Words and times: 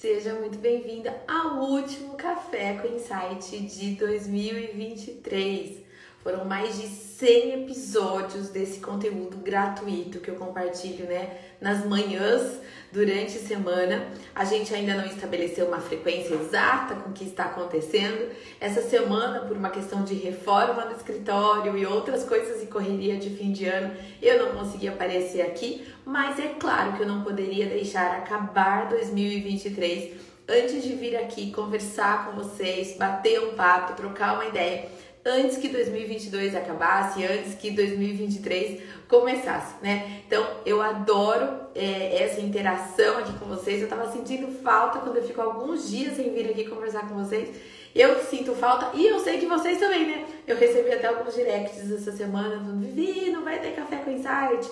Seja 0.00 0.32
muito 0.34 0.58
bem-vinda 0.58 1.24
ao 1.26 1.58
último 1.58 2.14
Café 2.14 2.74
com 2.74 2.86
Insight 2.86 3.58
de 3.66 3.96
2023. 3.96 5.87
Foram 6.28 6.44
mais 6.44 6.78
de 6.78 6.86
100 6.86 7.62
episódios 7.62 8.50
desse 8.50 8.80
conteúdo 8.80 9.38
gratuito 9.38 10.20
que 10.20 10.30
eu 10.30 10.34
compartilho, 10.34 11.06
né, 11.06 11.38
nas 11.58 11.86
manhãs 11.86 12.60
durante 12.92 13.38
a 13.38 13.40
semana. 13.40 14.08
A 14.34 14.44
gente 14.44 14.74
ainda 14.74 14.94
não 14.94 15.06
estabeleceu 15.06 15.68
uma 15.68 15.80
frequência 15.80 16.34
exata 16.34 16.96
com 16.96 17.08
o 17.08 17.12
que 17.14 17.24
está 17.24 17.44
acontecendo. 17.44 18.30
Essa 18.60 18.82
semana, 18.82 19.40
por 19.40 19.56
uma 19.56 19.70
questão 19.70 20.04
de 20.04 20.12
reforma 20.16 20.84
no 20.84 20.92
escritório 20.94 21.78
e 21.78 21.86
outras 21.86 22.24
coisas 22.24 22.62
e 22.62 22.66
correria 22.66 23.16
de 23.16 23.30
fim 23.30 23.50
de 23.50 23.64
ano, 23.64 23.96
eu 24.20 24.44
não 24.44 24.54
consegui 24.54 24.86
aparecer 24.86 25.40
aqui, 25.40 25.90
mas 26.04 26.38
é 26.38 26.48
claro 26.60 26.92
que 26.92 27.04
eu 27.04 27.08
não 27.08 27.24
poderia 27.24 27.64
deixar 27.70 28.18
acabar 28.18 28.90
2023 28.90 30.28
antes 30.46 30.82
de 30.82 30.94
vir 30.94 31.16
aqui 31.16 31.50
conversar 31.52 32.26
com 32.26 32.32
vocês, 32.32 32.98
bater 32.98 33.40
um 33.40 33.54
papo, 33.54 33.94
trocar 33.94 34.34
uma 34.34 34.44
ideia 34.44 34.88
antes 35.28 35.58
que 35.58 35.68
2022 35.68 36.54
acabasse, 36.56 37.24
antes 37.24 37.54
que 37.54 37.70
2023 37.70 38.82
começasse, 39.06 39.74
né? 39.82 40.22
Então 40.26 40.46
eu 40.64 40.80
adoro 40.80 41.60
é, 41.74 42.22
essa 42.22 42.40
interação 42.40 43.18
aqui 43.18 43.32
com 43.38 43.46
vocês. 43.46 43.82
Eu 43.82 43.88
tava 43.88 44.10
sentindo 44.10 44.48
falta 44.62 44.98
quando 45.00 45.16
eu 45.16 45.22
fico 45.22 45.40
alguns 45.40 45.90
dias 45.90 46.16
sem 46.16 46.32
vir 46.32 46.50
aqui 46.50 46.64
conversar 46.64 47.08
com 47.08 47.14
vocês. 47.14 47.54
Eu 47.94 48.22
sinto 48.24 48.54
falta 48.54 48.96
e 48.96 49.06
eu 49.06 49.18
sei 49.20 49.38
que 49.38 49.46
vocês 49.46 49.78
também, 49.78 50.06
né? 50.06 50.26
Eu 50.46 50.56
recebi 50.56 50.92
até 50.92 51.06
alguns 51.06 51.34
directs 51.34 51.90
essa 51.90 52.12
semana 52.12 52.56
falando: 52.56 52.80
Vivi, 52.80 53.30
não 53.30 53.44
vai 53.44 53.58
ter 53.58 53.72
café 53.72 53.96
com 53.96 54.10
insight. 54.10 54.70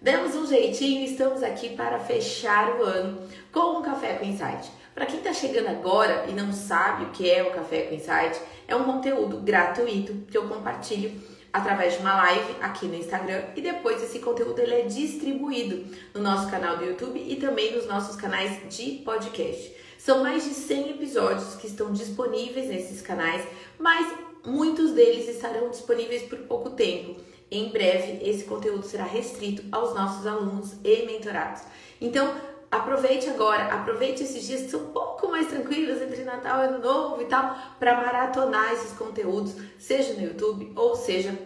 Demos 0.00 0.34
um 0.36 0.46
jeitinho, 0.46 1.04
estamos 1.04 1.42
aqui 1.42 1.70
para 1.70 1.98
fechar 1.98 2.76
o 2.78 2.82
ano 2.82 3.18
com 3.50 3.78
um 3.78 3.82
café 3.82 4.14
com 4.14 4.24
insight. 4.24 4.70
Para 4.96 5.04
quem 5.04 5.18
está 5.18 5.30
chegando 5.30 5.68
agora 5.68 6.24
e 6.26 6.32
não 6.32 6.50
sabe 6.54 7.04
o 7.04 7.10
que 7.10 7.30
é 7.30 7.42
o 7.42 7.52
Café 7.52 7.82
com 7.82 7.94
Insight, 7.94 8.40
é 8.66 8.74
um 8.74 8.84
conteúdo 8.84 9.42
gratuito 9.42 10.14
que 10.26 10.38
eu 10.38 10.48
compartilho 10.48 11.20
através 11.52 11.92
de 11.92 11.98
uma 11.98 12.16
live 12.16 12.56
aqui 12.62 12.86
no 12.86 12.94
Instagram 12.94 13.42
e 13.54 13.60
depois 13.60 14.02
esse 14.02 14.20
conteúdo 14.20 14.58
ele 14.58 14.72
é 14.72 14.82
distribuído 14.86 15.84
no 16.14 16.22
nosso 16.22 16.50
canal 16.50 16.78
do 16.78 16.84
YouTube 16.86 17.22
e 17.22 17.36
também 17.36 17.76
nos 17.76 17.86
nossos 17.86 18.16
canais 18.16 18.58
de 18.74 19.02
podcast. 19.04 19.70
São 19.98 20.22
mais 20.22 20.44
de 20.44 20.54
100 20.54 20.92
episódios 20.92 21.56
que 21.56 21.66
estão 21.66 21.92
disponíveis 21.92 22.66
nesses 22.66 23.02
canais, 23.02 23.46
mas 23.78 24.10
muitos 24.46 24.92
deles 24.92 25.28
estarão 25.28 25.68
disponíveis 25.68 26.22
por 26.22 26.38
pouco 26.38 26.70
tempo. 26.70 27.20
Em 27.50 27.68
breve, 27.68 28.26
esse 28.26 28.44
conteúdo 28.44 28.86
será 28.86 29.04
restrito 29.04 29.62
aos 29.70 29.94
nossos 29.94 30.26
alunos 30.26 30.72
e 30.82 31.04
mentorados. 31.04 31.60
Então, 32.00 32.34
aproveite 32.76 33.28
agora, 33.28 33.74
aproveite 33.74 34.22
esses 34.22 34.46
dias 34.46 34.62
que 34.62 34.70
são 34.70 34.80
um 34.80 34.92
pouco 34.92 35.28
mais 35.28 35.48
tranquilos 35.48 36.00
entre 36.00 36.24
Natal 36.24 36.62
e 36.62 36.66
Ano 36.66 36.78
Novo 36.78 37.22
e 37.22 37.26
tal, 37.26 37.56
para 37.78 37.96
maratonar 37.96 38.72
esses 38.72 38.92
conteúdos, 38.92 39.54
seja 39.78 40.14
no 40.14 40.22
YouTube 40.22 40.72
ou 40.76 40.94
seja 40.94 41.36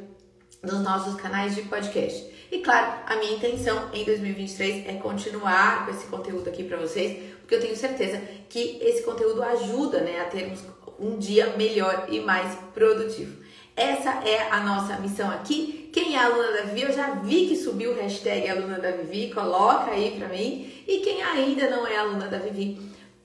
nos 0.62 0.81
nossos 0.81 1.14
canais 1.14 1.55
de 1.55 1.62
podcast. 1.62 2.31
E 2.50 2.59
claro, 2.59 3.03
a 3.06 3.17
minha 3.17 3.33
intenção 3.33 3.91
em 3.92 4.05
2023 4.05 4.89
é 4.89 4.95
continuar 4.95 5.84
com 5.84 5.92
esse 5.92 6.06
conteúdo 6.06 6.48
aqui 6.48 6.64
para 6.64 6.77
vocês, 6.77 7.34
porque 7.41 7.55
eu 7.55 7.61
tenho 7.61 7.77
certeza 7.77 8.20
que 8.48 8.78
esse 8.83 9.03
conteúdo 9.03 9.42
ajuda, 9.42 10.00
né, 10.00 10.20
a 10.20 10.25
termos 10.25 10.61
um 10.98 11.17
dia 11.17 11.55
melhor 11.56 12.06
e 12.09 12.20
mais 12.20 12.55
produtivo. 12.75 13.42
Essa 13.75 14.11
é 14.28 14.50
a 14.50 14.61
nossa 14.61 14.98
missão 14.98 15.31
aqui. 15.31 15.80
Quem 15.93 16.15
é 16.15 16.19
aluna 16.19 16.53
da 16.53 16.63
Vivi, 16.63 16.83
eu 16.83 16.93
já 16.93 17.11
vi 17.15 17.49
que 17.49 17.57
subiu 17.57 17.93
o 17.93 17.95
hashtag 17.95 18.49
aluna 18.49 18.79
da 18.79 18.93
Vivi, 18.93 19.33
coloca 19.33 19.91
aí 19.91 20.17
pra 20.19 20.29
mim. 20.29 20.71
E 20.87 20.99
quem 20.99 21.23
ainda 21.23 21.69
não 21.69 21.87
é 21.87 21.97
aluna 21.97 22.29
da 22.29 22.39
Vivi, 22.39 22.81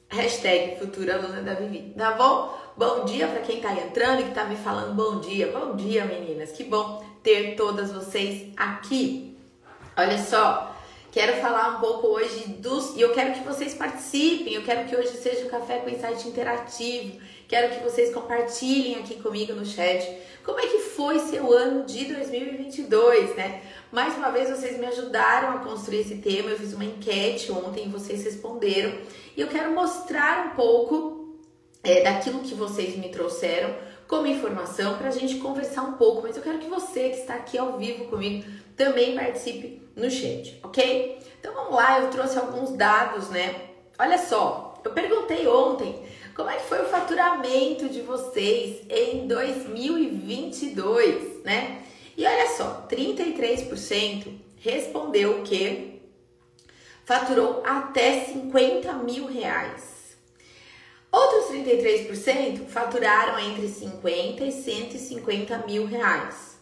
hashtag 0.10 0.78
futura 0.80 1.16
aluna 1.16 1.42
da 1.42 1.54
Vivi, 1.54 1.94
tá 1.96 2.12
bom? 2.12 2.58
Bom 2.78 3.06
dia 3.06 3.28
para 3.28 3.40
quem 3.40 3.62
tá 3.62 3.72
entrando 3.72 4.22
e 4.22 4.24
que 4.26 4.34
tá 4.34 4.44
me 4.44 4.56
falando 4.58 4.94
bom 4.94 5.22
dia. 5.22 5.48
Bom 5.48 5.76
dia, 5.76 6.04
meninas. 6.06 6.52
Que 6.52 6.64
bom 6.64 7.02
ter 7.24 7.56
todas 7.56 7.92
vocês 7.92 8.52
aqui. 8.58 9.38
Olha 9.98 10.18
só, 10.18 10.75
Quero 11.16 11.38
falar 11.38 11.78
um 11.78 11.80
pouco 11.80 12.08
hoje 12.08 12.46
dos. 12.59 12.94
E 12.98 13.00
eu 13.00 13.14
quero 13.14 13.36
que 13.36 13.40
vocês 13.40 13.74
participem, 13.74 14.53
eu 14.53 14.64
quero 14.64 14.86
que 14.86 14.94
hoje 14.94 15.12
seja 15.12 15.46
um 15.46 15.48
café 15.48 15.78
com 15.78 15.90
insight 15.90 16.28
interativo. 16.28 17.22
Quero 17.48 17.74
que 17.74 17.81
vocês 17.81 18.14
compartilhem 18.14 18.96
aqui 18.96 19.16
comigo 19.22 19.54
no 19.54 19.66
chat 19.66 20.06
como 20.44 20.59
é 20.59 20.68
que 20.68 20.80
foi 20.80 21.20
seu 21.20 21.54
ano 21.54 21.86
de 21.86 22.04
2022, 22.04 23.34
né? 23.34 23.62
Mais 23.94 24.14
uma 24.18 24.30
vez 24.30 24.50
vocês 24.50 24.78
me 24.78 24.88
ajudaram 24.88 25.56
a 25.56 25.59
construir 25.59 26.02
esse 26.02 26.18
tema. 26.18 26.50
Eu 26.50 26.59
fiz 26.59 26.74
uma 26.74 26.84
enquete 26.84 27.50
ontem 27.50 27.86
e 27.86 27.90
vocês 27.90 28.22
responderam. 28.25 28.94
E 29.38 29.40
eu 29.40 29.48
quero 29.48 29.72
mostrar 29.72 30.48
um 30.48 30.50
pouco 30.50 31.40
é, 31.81 32.04
daquilo 32.04 32.42
que 32.42 32.54
vocês 32.54 32.98
me 32.98 33.08
trouxeram 33.08 33.74
como 34.08 34.28
informação 34.28 34.98
para 34.98 35.08
a 35.08 35.12
gente 35.12 35.38
conversar 35.38 35.84
um 35.84 35.94
pouco. 35.94 36.22
Mas 36.24 36.38
eu 36.38 36.44
quero 36.44 36.60
que 36.60 36.68
você 36.68 37.10
que 37.10 37.18
está 37.18 37.36
aqui 37.36 37.58
ao 37.58 37.78
vivo 37.78 38.06
comigo 38.06 38.46
também 38.76 39.16
participe 39.16 39.82
no 39.96 40.10
chat, 40.10 40.60
ok? 40.64 41.20
Então 41.40 41.54
vamos 41.54 41.76
lá, 41.76 42.00
eu 42.00 42.10
trouxe 42.10 42.38
alguns 42.38 42.72
dados, 42.72 43.30
né? 43.30 43.70
Olha 43.98 44.18
só, 44.18 44.74
eu 44.84 44.92
perguntei 44.92 45.48
ontem 45.48 46.04
como 46.36 46.50
é 46.50 46.58
que 46.58 46.68
foi 46.68 46.82
o 46.82 46.90
faturamento 46.90 47.88
de 47.88 48.02
vocês 48.02 48.82
em 48.90 49.26
2022, 49.28 51.44
né? 51.44 51.82
E 52.18 52.26
olha 52.26 52.50
só, 52.50 52.86
33% 52.90 54.34
respondeu 54.58 55.44
que 55.44 56.02
faturou 57.06 57.64
até 57.66 58.26
50 58.26 58.92
mil 58.94 59.28
reais. 59.28 59.94
Outros 61.16 61.46
33% 61.46 62.68
faturaram 62.68 63.40
entre 63.40 63.70
50 63.70 64.44
e 64.44 64.52
150 64.52 65.59
mil 65.59 65.86
reais. 65.86 66.58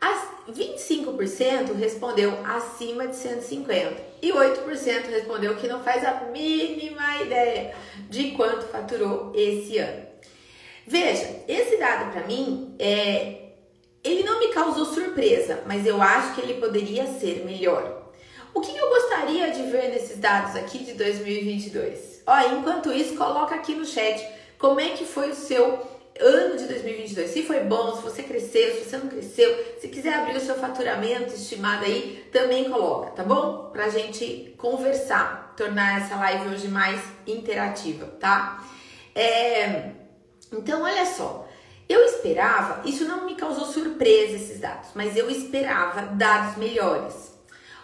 As 0.00 0.54
25% 0.54 1.74
respondeu 1.74 2.32
acima 2.46 3.08
de 3.08 3.16
150 3.16 3.96
e 4.22 4.30
8% 4.30 5.10
respondeu 5.10 5.56
que 5.56 5.66
não 5.66 5.82
faz 5.82 6.04
a 6.04 6.26
mínima 6.32 7.22
ideia 7.22 7.74
de 8.08 8.30
quanto 8.30 8.68
faturou 8.68 9.32
esse 9.34 9.78
ano. 9.78 10.06
Veja, 10.86 11.42
esse 11.48 11.76
dado 11.78 12.12
para 12.12 12.24
mim 12.24 12.76
é 12.78 13.48
ele 14.04 14.22
não 14.22 14.38
me 14.38 14.54
causou 14.54 14.84
surpresa, 14.84 15.64
mas 15.66 15.84
eu 15.84 16.00
acho 16.00 16.36
que 16.36 16.40
ele 16.40 16.60
poderia 16.60 17.04
ser 17.18 17.44
melhor. 17.44 18.12
O 18.54 18.60
que 18.60 18.76
eu 18.76 18.88
gostaria 18.90 19.50
de 19.50 19.62
ver 19.64 19.88
nesses 19.88 20.18
dados 20.18 20.54
aqui 20.54 20.84
de 20.84 20.92
2022? 20.92 22.17
Ó, 22.28 22.38
enquanto 22.40 22.92
isso, 22.92 23.16
coloca 23.16 23.54
aqui 23.54 23.74
no 23.74 23.86
chat 23.86 24.22
como 24.58 24.78
é 24.78 24.90
que 24.90 25.06
foi 25.06 25.30
o 25.30 25.34
seu 25.34 25.64
ano 26.20 26.58
de 26.58 26.66
2022, 26.66 27.30
se 27.30 27.42
foi 27.42 27.60
bom, 27.60 27.96
se 27.96 28.02
você 28.02 28.22
cresceu, 28.22 28.70
se 28.74 28.84
você 28.84 28.98
não 28.98 29.08
cresceu, 29.08 29.76
se 29.80 29.88
quiser 29.88 30.12
abrir 30.12 30.36
o 30.36 30.40
seu 30.40 30.56
faturamento 30.56 31.32
estimado 31.32 31.86
aí, 31.86 32.28
também 32.30 32.68
coloca, 32.68 33.12
tá 33.12 33.22
bom? 33.22 33.70
Pra 33.72 33.88
gente 33.88 34.54
conversar, 34.58 35.54
tornar 35.56 36.02
essa 36.02 36.16
live 36.16 36.48
hoje 36.50 36.68
mais 36.68 37.00
interativa, 37.26 38.04
tá? 38.20 38.62
É, 39.14 39.92
então, 40.52 40.82
olha 40.82 41.06
só, 41.06 41.48
eu 41.88 42.04
esperava, 42.04 42.86
isso 42.86 43.06
não 43.06 43.24
me 43.24 43.36
causou 43.36 43.64
surpresa 43.64 44.36
esses 44.36 44.60
dados, 44.60 44.90
mas 44.94 45.16
eu 45.16 45.30
esperava 45.30 46.02
dados 46.02 46.58
melhores. 46.58 47.37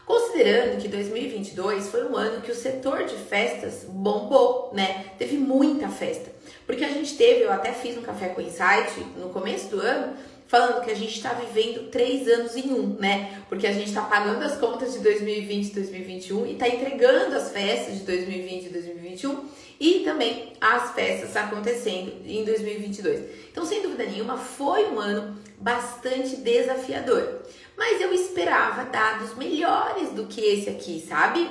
Considerando 0.06 0.80
que 0.80 0.88
2022 0.88 1.88
foi 1.88 2.04
um 2.04 2.16
ano 2.16 2.42
que 2.42 2.50
o 2.50 2.54
setor 2.54 3.04
de 3.04 3.14
festas 3.14 3.86
bombou, 3.88 4.70
né? 4.74 5.06
Teve 5.18 5.38
muita 5.38 5.88
festa. 5.88 6.30
Porque 6.66 6.84
a 6.84 6.90
gente 6.90 7.16
teve, 7.16 7.42
eu 7.42 7.52
até 7.52 7.72
fiz 7.72 7.96
um 7.96 8.02
café 8.02 8.28
com 8.28 8.40
insight 8.40 9.00
no 9.16 9.30
começo 9.30 9.68
do 9.68 9.80
ano, 9.80 10.14
falando 10.46 10.84
que 10.84 10.90
a 10.90 10.94
gente 10.94 11.16
está 11.16 11.32
vivendo 11.32 11.90
três 11.90 12.28
anos 12.28 12.54
em 12.56 12.70
um, 12.72 12.96
né? 12.98 13.42
Porque 13.48 13.66
a 13.66 13.72
gente 13.72 13.88
está 13.88 14.02
pagando 14.02 14.42
as 14.42 14.56
contas 14.56 14.92
de 14.92 14.98
2020 15.00 15.68
e 15.68 15.74
2021 15.74 16.46
e 16.46 16.52
está 16.52 16.68
entregando 16.68 17.34
as 17.34 17.50
festas 17.50 17.98
de 17.98 18.04
2020 18.04 18.66
e 18.66 18.68
2021 18.68 19.44
e 19.80 20.00
também 20.00 20.52
as 20.60 20.92
festas 20.94 21.36
acontecendo 21.36 22.12
em 22.26 22.44
2022. 22.44 23.20
Então, 23.50 23.64
sem 23.64 23.82
dúvida 23.82 24.04
nenhuma, 24.04 24.36
foi 24.36 24.84
um 24.86 24.98
ano 24.98 25.36
bastante 25.58 26.36
desafiador. 26.36 27.42
Mas 27.76 28.00
eu 28.00 28.12
esperava 28.12 28.84
dados 28.84 29.34
melhores 29.36 30.10
do 30.10 30.26
que 30.26 30.40
esse 30.40 30.70
aqui, 30.70 31.04
sabe? 31.06 31.48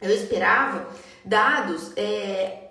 Eu 0.00 0.10
esperava 0.10 0.88
dados 1.24 1.92
é, 1.96 2.64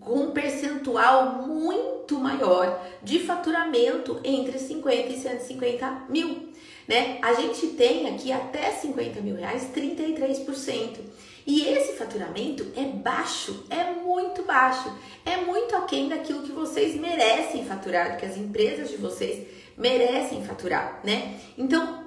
com 0.00 0.20
um 0.20 0.30
percentual 0.30 1.42
muito 1.46 2.18
maior 2.18 2.82
de 3.02 3.20
faturamento 3.20 4.20
entre 4.24 4.58
50 4.58 5.08
e 5.08 5.18
150 5.18 6.06
mil. 6.08 6.48
Né? 6.86 7.18
A 7.20 7.34
gente 7.34 7.68
tem 7.68 8.08
aqui 8.08 8.32
até 8.32 8.70
50 8.70 9.20
mil 9.20 9.36
reais 9.36 9.70
33%. 9.74 11.00
E 11.46 11.66
esse 11.66 11.96
faturamento 11.96 12.66
é 12.76 12.84
baixo, 12.84 13.64
é 13.70 13.92
muito 13.92 14.42
baixo, 14.42 14.92
é 15.24 15.38
muito 15.38 15.74
aquém 15.76 16.08
daquilo 16.08 16.42
que 16.42 16.52
vocês 16.52 16.94
merecem 16.94 17.64
faturar, 17.64 18.18
que 18.18 18.26
as 18.26 18.36
empresas 18.36 18.90
de 18.90 18.98
vocês 18.98 19.46
merecem 19.76 20.44
faturar, 20.44 21.00
né? 21.02 21.40
Então, 21.56 22.04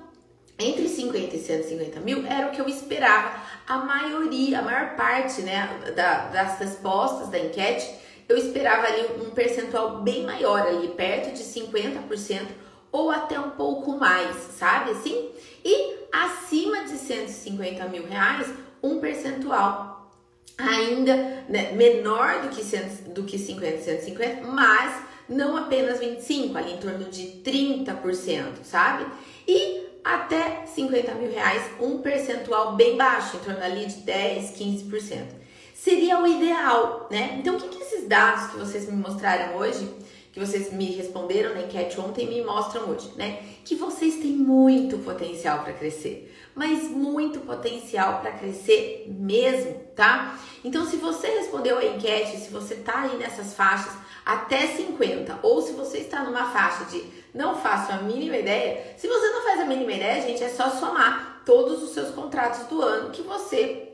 entre 0.60 0.88
50 0.88 1.36
e 1.36 1.40
150 1.40 2.00
mil 2.02 2.26
era 2.26 2.48
o 2.48 2.52
que 2.52 2.62
eu 2.62 2.68
esperava. 2.68 3.34
A 3.68 3.78
maioria, 3.78 4.60
a 4.60 4.62
maior 4.62 4.96
parte 4.96 5.42
né, 5.42 5.68
da, 5.96 6.28
das 6.28 6.60
respostas 6.60 7.30
da 7.30 7.40
enquete, 7.40 7.90
eu 8.28 8.38
esperava 8.38 8.88
ali 8.88 9.26
um 9.26 9.32
percentual 9.32 10.02
bem 10.02 10.24
maior 10.24 10.62
ali, 10.62 10.90
perto 10.90 11.34
de 11.34 11.44
50% 11.44 12.48
ou 12.92 13.10
até 13.10 13.40
um 13.40 13.52
pouco 13.52 13.98
mais, 13.98 14.36
sabe 14.58 14.92
assim? 14.92 15.30
E 15.64 15.96
acima 16.12 16.84
de 16.84 16.98
150 16.98 17.86
mil 17.88 18.06
reais, 18.06 18.48
um 18.84 19.00
percentual 19.00 20.12
ainda 20.58 21.16
né, 21.48 21.72
menor 21.72 22.42
do 22.42 22.50
que, 22.50 22.64
100, 22.64 23.14
do 23.14 23.24
que 23.24 23.38
50, 23.38 23.80
150, 23.80 24.48
mas 24.48 25.04
não 25.28 25.56
apenas 25.56 26.00
25, 26.00 26.58
ali 26.58 26.74
em 26.74 26.78
torno 26.78 27.06
de 27.06 27.42
30%, 27.44 28.64
sabe? 28.64 29.06
E 29.48 29.91
até 30.04 30.66
50 30.66 31.14
mil 31.16 31.32
reais, 31.32 31.64
um 31.80 32.00
percentual 32.00 32.76
bem 32.76 32.98
baixo, 32.98 33.38
em 33.38 33.40
torno 33.40 33.64
ali 33.64 33.86
de 33.86 33.96
10, 34.02 34.52
15%. 34.58 35.42
Seria 35.74 36.22
o 36.22 36.28
ideal, 36.28 37.08
né? 37.10 37.38
Então, 37.40 37.56
o 37.56 37.60
que, 37.60 37.70
que 37.70 37.82
esses 37.82 38.08
dados 38.08 38.52
que 38.52 38.58
vocês 38.58 38.88
me 38.88 38.96
mostraram 38.98 39.58
hoje, 39.58 39.90
que 40.32 40.40
vocês 40.40 40.72
me 40.72 40.86
responderam 40.92 41.54
na 41.54 41.62
enquete 41.62 42.00
ontem, 42.00 42.28
me 42.28 42.44
mostram 42.44 42.90
hoje, 42.90 43.12
né? 43.16 43.40
Que 43.66 43.76
vocês 43.76 44.18
têm 44.18 44.32
muito 44.32 45.00
potencial 45.00 45.64
para 45.64 45.74
crescer, 45.74 46.34
mas 46.56 46.90
muito 46.90 47.40
potencial 47.42 48.22
para 48.22 48.32
crescer 48.32 49.08
mesmo, 49.10 49.74
tá? 50.02 50.36
Então, 50.64 50.84
se 50.84 50.98
você 50.98 51.28
respondeu 51.28 51.78
a 51.78 51.86
enquete, 51.86 52.38
se 52.38 52.50
você 52.50 52.74
tá 52.74 53.02
aí 53.02 53.18
nessas 53.18 53.54
faixas 53.54 53.94
até 54.26 54.66
50, 54.66 55.38
ou 55.44 55.62
se 55.62 55.74
você 55.74 56.00
está 56.00 56.24
numa 56.24 56.52
faixa 56.52 56.86
de 56.86 57.04
não 57.32 57.56
faço 57.56 57.92
a 57.92 57.98
mínima 57.98 58.38
ideia. 58.38 58.96
Se 58.98 59.08
você 59.08 59.30
não 59.30 59.44
faz 59.44 59.60
a 59.60 59.66
mínima 59.66 59.92
ideia, 59.92 60.24
gente, 60.24 60.44
é 60.44 60.50
só 60.50 60.72
somar 60.72 61.44
todos 61.46 61.84
os 61.84 61.92
seus 61.92 62.10
contratos 62.16 62.66
do 62.66 62.82
ano 62.82 63.12
que 63.12 63.22
você 63.22 63.90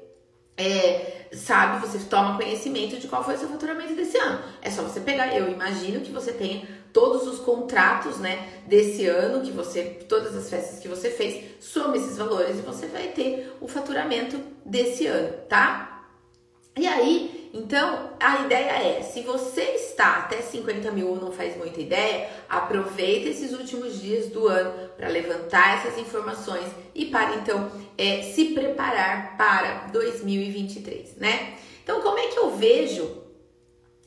é, 0.56 1.28
sabe, 1.34 1.86
você 1.86 2.00
toma 2.00 2.38
conhecimento 2.38 2.98
de 2.98 3.08
qual 3.10 3.22
foi 3.22 3.36
o 3.36 3.38
seu 3.38 3.50
faturamento 3.50 3.94
desse 3.94 4.18
ano. 4.18 4.40
É 4.62 4.72
só 4.72 4.84
você 4.84 5.02
pegar, 5.02 5.36
eu 5.36 5.52
imagino 5.52 6.00
que 6.00 6.12
você 6.12 6.32
tenha 6.32 6.66
todos 6.94 7.28
os 7.28 7.40
contratos, 7.40 8.18
né, 8.18 8.48
desse 8.66 9.06
ano 9.06 9.42
que 9.42 9.52
você, 9.52 9.84
todas 10.08 10.36
as 10.36 10.50
festas 10.50 10.80
que 10.80 10.88
você 10.88 11.10
fez, 11.10 11.58
soma 11.60 11.98
esses 11.98 12.18
valores 12.18 12.60
e 12.60 12.62
você 12.62 12.88
vai 12.88 13.10
ter 13.10 13.56
o 13.60 13.68
faturamento 13.68 14.40
desse 14.66 15.06
ano, 15.06 15.34
tá? 15.50 15.97
E 16.78 16.86
aí, 16.86 17.50
então, 17.54 18.12
a 18.20 18.46
ideia 18.46 19.00
é, 19.00 19.02
se 19.02 19.22
você 19.22 19.62
está 19.62 20.18
até 20.18 20.42
50 20.42 20.92
mil 20.92 21.10
ou 21.10 21.16
não 21.16 21.32
faz 21.32 21.58
muita 21.58 21.82
ideia, 21.82 22.30
aproveita 22.48 23.30
esses 23.30 23.52
últimos 23.52 24.00
dias 24.00 24.28
do 24.28 24.48
ano 24.48 24.90
para 24.96 25.08
levantar 25.08 25.80
essas 25.80 25.98
informações 25.98 26.68
e 26.94 27.08
para, 27.08 27.36
então, 27.36 27.72
é, 27.98 28.22
se 28.22 28.54
preparar 28.54 29.36
para 29.38 29.88
2023, 29.92 31.16
né? 31.18 31.56
Então, 31.84 32.00
como 32.02 32.20
é 32.20 32.28
que 32.28 32.38
eu 32.38 32.56
vejo 32.56 33.24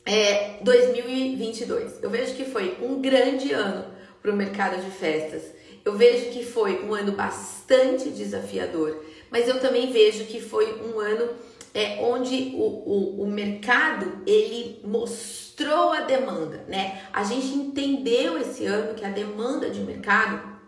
é, 0.07 0.59
2022? 0.63 2.03
Eu 2.03 2.11
vejo 2.11 2.35
que 2.35 2.45
foi 2.45 2.77
um 2.81 3.01
grande 3.01 3.53
ano 3.53 3.87
para 4.23 4.31
o 4.31 4.37
mercado 4.37 4.81
de 4.81 4.91
festas. 4.93 5.43
Eu 5.85 5.97
vejo 5.97 6.31
que 6.31 6.45
foi 6.45 6.85
um 6.85 6.95
ano 6.95 7.13
bastante 7.13 8.11
desafiador, 8.11 9.03
mas 9.29 9.49
eu 9.49 9.59
também 9.59 9.91
vejo 9.91 10.27
que 10.27 10.41
foi 10.41 10.81
um 10.83 11.01
ano 11.01 11.31
é, 11.73 12.01
onde 12.01 12.53
o, 12.55 12.63
o, 12.63 13.23
o 13.23 13.27
mercado 13.27 14.23
ele 14.27 14.81
mostrou 14.85 15.93
a 15.93 16.01
demanda, 16.01 16.65
né? 16.69 17.03
A 17.13 17.23
gente 17.23 17.49
entendeu 17.49 18.39
esse 18.39 18.67
ano 18.67 18.95
que 18.95 19.05
a 19.05 19.11
demanda 19.11 19.71
de 19.71 19.81
mercado 19.81 20.59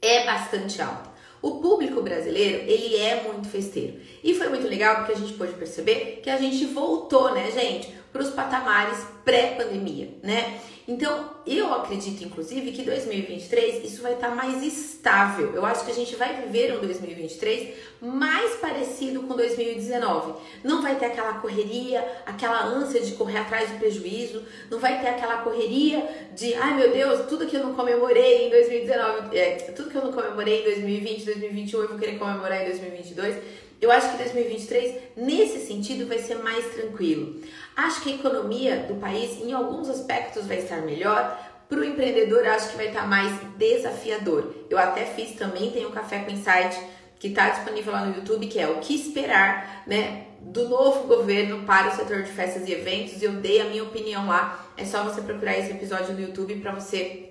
é 0.00 0.24
bastante 0.24 0.80
alta. 0.80 1.10
O 1.42 1.58
público 1.58 2.02
brasileiro, 2.02 2.70
ele 2.70 2.96
é 2.96 3.22
muito 3.22 3.48
festeiro. 3.48 3.98
E 4.22 4.34
foi 4.34 4.48
muito 4.48 4.68
legal 4.68 4.96
porque 4.96 5.12
a 5.12 5.16
gente 5.16 5.32
pôde 5.32 5.54
perceber 5.54 6.20
que 6.22 6.28
a 6.28 6.36
gente 6.36 6.66
voltou, 6.66 7.32
né, 7.32 7.50
gente, 7.50 7.94
para 8.12 8.22
os 8.22 8.30
patamares 8.30 8.98
pré-pandemia, 9.24 10.14
né? 10.22 10.60
Então, 10.90 11.30
eu 11.46 11.72
acredito, 11.72 12.24
inclusive, 12.24 12.72
que 12.72 12.82
2023 12.82 13.84
isso 13.84 14.02
vai 14.02 14.14
estar 14.14 14.30
tá 14.30 14.34
mais 14.34 14.60
estável. 14.60 15.54
Eu 15.54 15.64
acho 15.64 15.84
que 15.84 15.92
a 15.92 15.94
gente 15.94 16.16
vai 16.16 16.42
viver 16.42 16.76
um 16.76 16.80
2023 16.80 17.76
mais 18.00 18.56
parecido 18.56 19.22
com 19.22 19.36
2019. 19.36 20.34
Não 20.64 20.82
vai 20.82 20.96
ter 20.96 21.06
aquela 21.06 21.34
correria, 21.34 22.04
aquela 22.26 22.64
ânsia 22.64 23.00
de 23.00 23.12
correr 23.12 23.38
atrás 23.38 23.70
do 23.70 23.78
prejuízo, 23.78 24.42
não 24.68 24.80
vai 24.80 25.00
ter 25.00 25.10
aquela 25.10 25.38
correria 25.42 26.28
de, 26.34 26.54
ai 26.54 26.74
meu 26.74 26.90
Deus, 26.90 27.24
tudo 27.28 27.46
que 27.46 27.56
eu 27.56 27.62
não 27.62 27.74
comemorei 27.74 28.48
em 28.48 28.50
2019, 28.50 29.38
é, 29.38 29.54
tudo 29.76 29.90
que 29.90 29.96
eu 29.96 30.04
não 30.04 30.12
comemorei 30.12 30.62
em 30.62 30.64
2020, 30.64 31.24
2021, 31.24 31.82
eu 31.82 31.88
vou 31.88 31.98
querer 31.98 32.18
comemorar 32.18 32.62
em 32.62 32.64
2022. 32.64 33.36
Eu 33.80 33.90
acho 33.90 34.10
que 34.10 34.18
2023, 34.18 34.94
nesse 35.16 35.66
sentido, 35.66 36.06
vai 36.06 36.18
ser 36.18 36.34
mais 36.34 36.66
tranquilo. 36.66 37.40
Acho 37.80 38.02
que 38.02 38.12
a 38.12 38.14
economia 38.14 38.84
do 38.86 38.96
país, 38.96 39.40
em 39.40 39.54
alguns 39.54 39.88
aspectos, 39.88 40.46
vai 40.46 40.58
estar 40.58 40.82
melhor. 40.82 41.38
Para 41.66 41.78
o 41.78 41.84
empreendedor, 41.84 42.46
acho 42.46 42.70
que 42.70 42.76
vai 42.76 42.88
estar 42.88 43.06
mais 43.06 43.32
desafiador. 43.56 44.54
Eu 44.68 44.76
até 44.76 45.06
fiz 45.06 45.32
também, 45.32 45.70
tem 45.70 45.86
um 45.86 45.90
Café 45.90 46.18
com 46.18 46.30
Insight 46.30 46.78
que 47.18 47.28
está 47.28 47.48
disponível 47.48 47.92
lá 47.92 48.04
no 48.04 48.16
YouTube, 48.16 48.46
que 48.48 48.58
é 48.58 48.68
o 48.68 48.80
que 48.80 48.94
esperar, 48.94 49.82
né, 49.86 50.26
do 50.40 50.68
novo 50.68 51.06
governo 51.06 51.64
para 51.64 51.88
o 51.88 51.96
setor 51.96 52.22
de 52.22 52.30
festas 52.30 52.68
e 52.68 52.72
eventos. 52.72 53.22
Eu 53.22 53.32
dei 53.32 53.62
a 53.62 53.64
minha 53.64 53.82
opinião 53.82 54.26
lá. 54.26 54.72
É 54.76 54.84
só 54.84 55.02
você 55.02 55.22
procurar 55.22 55.56
esse 55.58 55.70
episódio 55.70 56.12
no 56.12 56.20
YouTube 56.20 56.56
para 56.56 56.72
você 56.72 57.29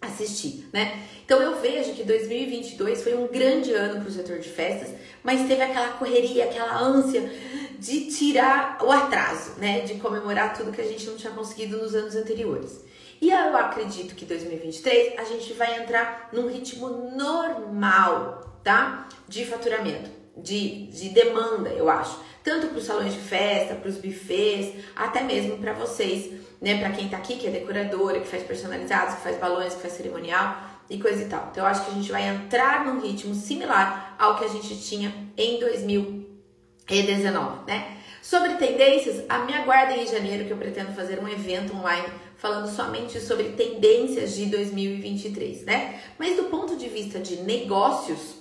assistir, 0.00 0.68
né? 0.72 1.02
Então 1.24 1.40
eu 1.40 1.60
vejo 1.60 1.92
que 1.92 2.04
2022 2.04 3.02
foi 3.02 3.14
um 3.14 3.26
grande 3.26 3.72
ano 3.72 4.00
para 4.00 4.08
o 4.08 4.12
setor 4.12 4.38
de 4.38 4.48
festas, 4.48 4.94
mas 5.22 5.46
teve 5.46 5.62
aquela 5.62 5.88
correria, 5.92 6.44
aquela 6.44 6.80
ânsia 6.80 7.30
de 7.78 8.10
tirar 8.10 8.78
o 8.82 8.90
atraso, 8.90 9.58
né? 9.58 9.80
De 9.80 9.94
comemorar 9.94 10.56
tudo 10.56 10.72
que 10.72 10.80
a 10.80 10.86
gente 10.86 11.06
não 11.06 11.16
tinha 11.16 11.32
conseguido 11.32 11.76
nos 11.76 11.94
anos 11.94 12.14
anteriores. 12.16 12.84
E 13.20 13.30
eu 13.30 13.56
acredito 13.56 14.14
que 14.14 14.24
2023 14.24 15.18
a 15.18 15.24
gente 15.24 15.52
vai 15.52 15.82
entrar 15.82 16.28
num 16.32 16.48
ritmo 16.48 16.88
normal, 17.16 18.60
tá? 18.62 19.08
De 19.26 19.44
faturamento, 19.44 20.10
de, 20.42 20.86
de 20.86 21.10
demanda, 21.10 21.70
eu 21.70 21.88
acho. 21.88 22.18
Tanto 22.42 22.68
para 22.68 22.78
os 22.78 22.84
salões 22.84 23.12
de 23.12 23.20
festa, 23.20 23.74
para 23.74 23.88
os 23.88 23.96
buffets, 23.96 24.84
até 24.96 25.22
mesmo 25.22 25.58
para 25.58 25.72
vocês 25.72 26.38
né, 26.60 26.78
para 26.78 26.90
quem 26.90 27.08
tá 27.08 27.16
aqui, 27.16 27.36
que 27.36 27.46
é 27.46 27.50
decoradora, 27.50 28.20
que 28.20 28.26
faz 28.26 28.42
personalizados, 28.42 29.16
que 29.16 29.22
faz 29.22 29.38
balões, 29.38 29.74
que 29.74 29.80
faz 29.80 29.94
cerimonial 29.94 30.56
e 30.90 30.98
coisa 30.98 31.22
e 31.22 31.26
tal. 31.26 31.48
Então 31.50 31.64
eu 31.64 31.70
acho 31.70 31.84
que 31.84 31.90
a 31.90 31.94
gente 31.94 32.10
vai 32.10 32.26
entrar 32.26 32.84
num 32.84 33.00
ritmo 33.00 33.34
similar 33.34 34.16
ao 34.18 34.38
que 34.38 34.44
a 34.44 34.48
gente 34.48 34.80
tinha 34.80 35.14
em 35.36 35.60
2019, 35.60 37.66
né? 37.66 37.96
Sobre 38.22 38.54
tendências, 38.54 39.24
a 39.28 39.38
me 39.38 39.54
aguardem 39.54 40.02
em 40.02 40.06
janeiro 40.06 40.44
que 40.44 40.50
eu 40.50 40.56
pretendo 40.56 40.92
fazer 40.92 41.22
um 41.22 41.28
evento 41.28 41.74
online 41.74 42.08
falando 42.36 42.68
somente 42.68 43.20
sobre 43.20 43.50
tendências 43.50 44.34
de 44.34 44.46
2023, 44.46 45.64
né? 45.64 46.00
Mas 46.18 46.36
do 46.36 46.44
ponto 46.44 46.76
de 46.76 46.88
vista 46.88 47.18
de 47.18 47.36
negócios, 47.36 48.36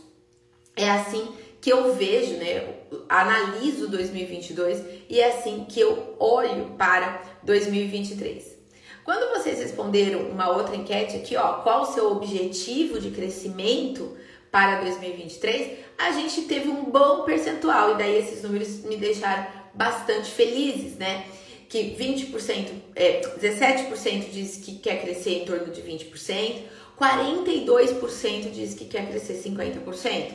é 0.75 0.89
assim 0.89 1.33
que 1.67 1.73
eu 1.73 1.93
vejo, 1.95 2.37
né? 2.37 2.75
Analiso 3.09 3.89
2022 3.89 4.85
e 5.09 5.19
é 5.19 5.27
assim 5.27 5.65
que 5.67 5.81
eu 5.81 6.15
olho 6.17 6.75
para 6.77 7.21
2023. 7.43 8.55
Quando 9.03 9.37
vocês 9.37 9.59
responderam 9.59 10.29
uma 10.29 10.49
outra 10.49 10.77
enquete 10.77 11.17
aqui, 11.17 11.35
ó, 11.35 11.55
qual 11.55 11.81
o 11.81 11.85
seu 11.87 12.09
objetivo 12.09 13.01
de 13.01 13.11
crescimento 13.11 14.15
para 14.49 14.79
2023, 14.79 15.79
a 15.97 16.11
gente 16.11 16.43
teve 16.43 16.69
um 16.69 16.85
bom 16.85 17.23
percentual 17.23 17.95
e 17.95 17.97
daí 17.97 18.17
esses 18.17 18.43
números 18.43 18.85
me 18.85 18.95
deixaram 18.95 19.47
bastante 19.73 20.31
felizes, 20.31 20.95
né? 20.95 21.25
Que 21.67 21.97
20%, 21.99 22.69
é, 22.95 23.19
17% 23.41 24.29
diz 24.31 24.55
que 24.55 24.79
quer 24.79 25.01
crescer 25.01 25.41
em 25.41 25.45
torno 25.45 25.65
de 25.65 25.81
20%, 25.81 26.61
42% 26.97 28.51
diz 28.51 28.73
que 28.73 28.85
quer 28.85 29.09
crescer 29.09 29.43
50%. 29.43 30.31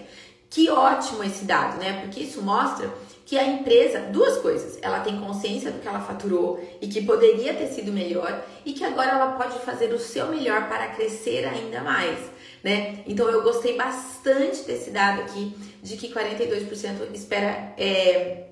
Que 0.52 0.68
ótimo 0.68 1.25
esse 1.25 1.47
dado, 1.47 1.78
né? 1.78 2.02
Porque 2.02 2.21
isso 2.21 2.42
mostra 2.42 2.92
que 3.25 3.38
a 3.38 3.42
empresa, 3.42 4.00
duas 4.00 4.37
coisas, 4.37 4.78
ela 4.82 5.00
tem 5.00 5.18
consciência 5.18 5.71
do 5.71 5.80
que 5.80 5.88
ela 5.88 6.00
faturou 6.00 6.62
e 6.78 6.88
que 6.88 7.06
poderia 7.06 7.54
ter 7.54 7.68
sido 7.68 7.90
melhor 7.90 8.44
e 8.62 8.75
que 8.75 8.85
agora 8.85 9.12
ela 9.12 9.32
pode 9.32 9.59
fazer 9.61 9.94
o 9.94 9.99
seu 9.99 10.26
melhor 10.26 10.68
para 10.68 10.88
crescer 10.88 11.47
ainda 11.47 11.80
mais, 11.80 12.18
né? 12.62 13.02
Então 13.06 13.30
eu 13.30 13.42
gostei 13.42 13.78
bastante 13.78 14.64
desse 14.64 14.90
dado 14.90 15.23
aqui 15.23 15.56
de 15.82 15.97
que 15.97 16.12
42% 16.12 17.14
espera 17.14 17.73
é, 17.78 18.49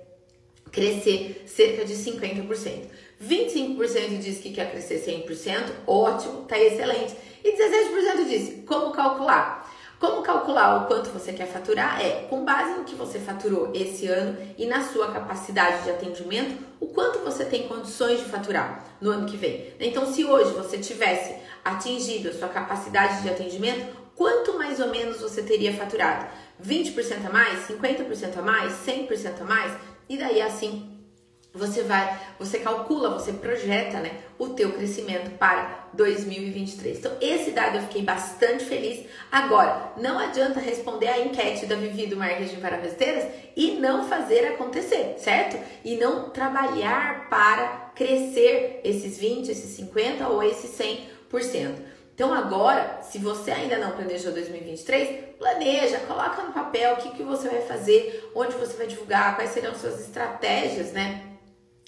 crescer 0.72 1.44
cerca 1.46 1.84
de 1.84 1.92
50%. 1.92 2.84
25% 3.22 4.18
diz 4.20 4.38
que 4.38 4.54
quer 4.54 4.70
crescer 4.70 5.04
100%, 5.04 5.70
ótimo, 5.86 6.44
tá 6.44 6.58
excelente. 6.58 7.14
E 7.44 7.52
17% 7.52 8.26
diz 8.26 8.64
como 8.66 8.90
calcular. 8.92 9.69
Como 10.00 10.22
calcular 10.22 10.78
o 10.78 10.86
quanto 10.86 11.10
você 11.10 11.30
quer 11.30 11.46
faturar? 11.46 12.00
É 12.00 12.22
com 12.22 12.42
base 12.42 12.72
no 12.72 12.84
que 12.84 12.94
você 12.94 13.18
faturou 13.18 13.70
esse 13.74 14.06
ano 14.06 14.34
e 14.56 14.64
na 14.64 14.82
sua 14.82 15.12
capacidade 15.12 15.84
de 15.84 15.90
atendimento, 15.90 16.56
o 16.80 16.86
quanto 16.86 17.18
você 17.18 17.44
tem 17.44 17.68
condições 17.68 18.18
de 18.20 18.24
faturar 18.24 18.82
no 18.98 19.10
ano 19.10 19.26
que 19.26 19.36
vem. 19.36 19.74
Então, 19.78 20.10
se 20.10 20.24
hoje 20.24 20.54
você 20.54 20.78
tivesse 20.78 21.36
atingido 21.62 22.30
a 22.30 22.32
sua 22.32 22.48
capacidade 22.48 23.20
de 23.20 23.28
atendimento, 23.28 23.94
quanto 24.16 24.56
mais 24.56 24.80
ou 24.80 24.88
menos 24.88 25.20
você 25.20 25.42
teria 25.42 25.74
faturado? 25.74 26.28
20% 26.66 27.26
a 27.26 27.30
mais, 27.30 27.68
50% 27.68 28.38
a 28.38 28.42
mais, 28.42 28.72
100% 28.86 29.42
a 29.42 29.44
mais? 29.44 29.72
E 30.08 30.16
daí 30.16 30.40
assim 30.40 30.99
você 31.52 31.82
vai, 31.82 32.18
você 32.38 32.60
calcula, 32.60 33.10
você 33.10 33.32
projeta, 33.32 33.98
né, 33.98 34.12
o 34.38 34.50
teu 34.50 34.72
crescimento 34.72 35.30
para 35.32 35.88
2023. 35.92 36.98
Então, 36.98 37.12
esse 37.20 37.50
dado 37.50 37.76
eu 37.76 37.82
fiquei 37.82 38.02
bastante 38.02 38.64
feliz. 38.64 39.04
Agora, 39.32 39.92
não 39.96 40.18
adianta 40.18 40.60
responder 40.60 41.08
a 41.08 41.20
enquete 41.20 41.66
da 41.66 41.74
Vivi 41.74 42.06
do 42.06 42.16
Marketing 42.16 42.60
para 42.60 42.78
Festeiras 42.78 43.24
e 43.56 43.72
não 43.72 44.08
fazer 44.08 44.46
acontecer, 44.46 45.16
certo? 45.18 45.58
E 45.84 45.96
não 45.96 46.30
trabalhar 46.30 47.28
para 47.28 47.90
crescer 47.96 48.80
esses 48.84 49.18
20, 49.18 49.50
esses 49.50 49.76
50 49.76 50.28
ou 50.28 50.42
esses 50.42 50.70
100%. 50.78 51.90
Então 52.14 52.34
agora, 52.34 53.00
se 53.02 53.18
você 53.18 53.50
ainda 53.50 53.78
não 53.78 53.92
planejou 53.92 54.30
2023, 54.32 55.36
planeja, 55.38 55.98
coloca 56.00 56.42
no 56.42 56.52
papel 56.52 56.92
o 56.92 56.96
que, 56.96 57.10
que 57.12 57.22
você 57.22 57.48
vai 57.48 57.62
fazer, 57.62 58.30
onde 58.34 58.54
você 58.56 58.76
vai 58.76 58.86
divulgar, 58.86 59.36
quais 59.36 59.50
serão 59.50 59.74
suas 59.74 60.00
estratégias, 60.00 60.92
né? 60.92 61.29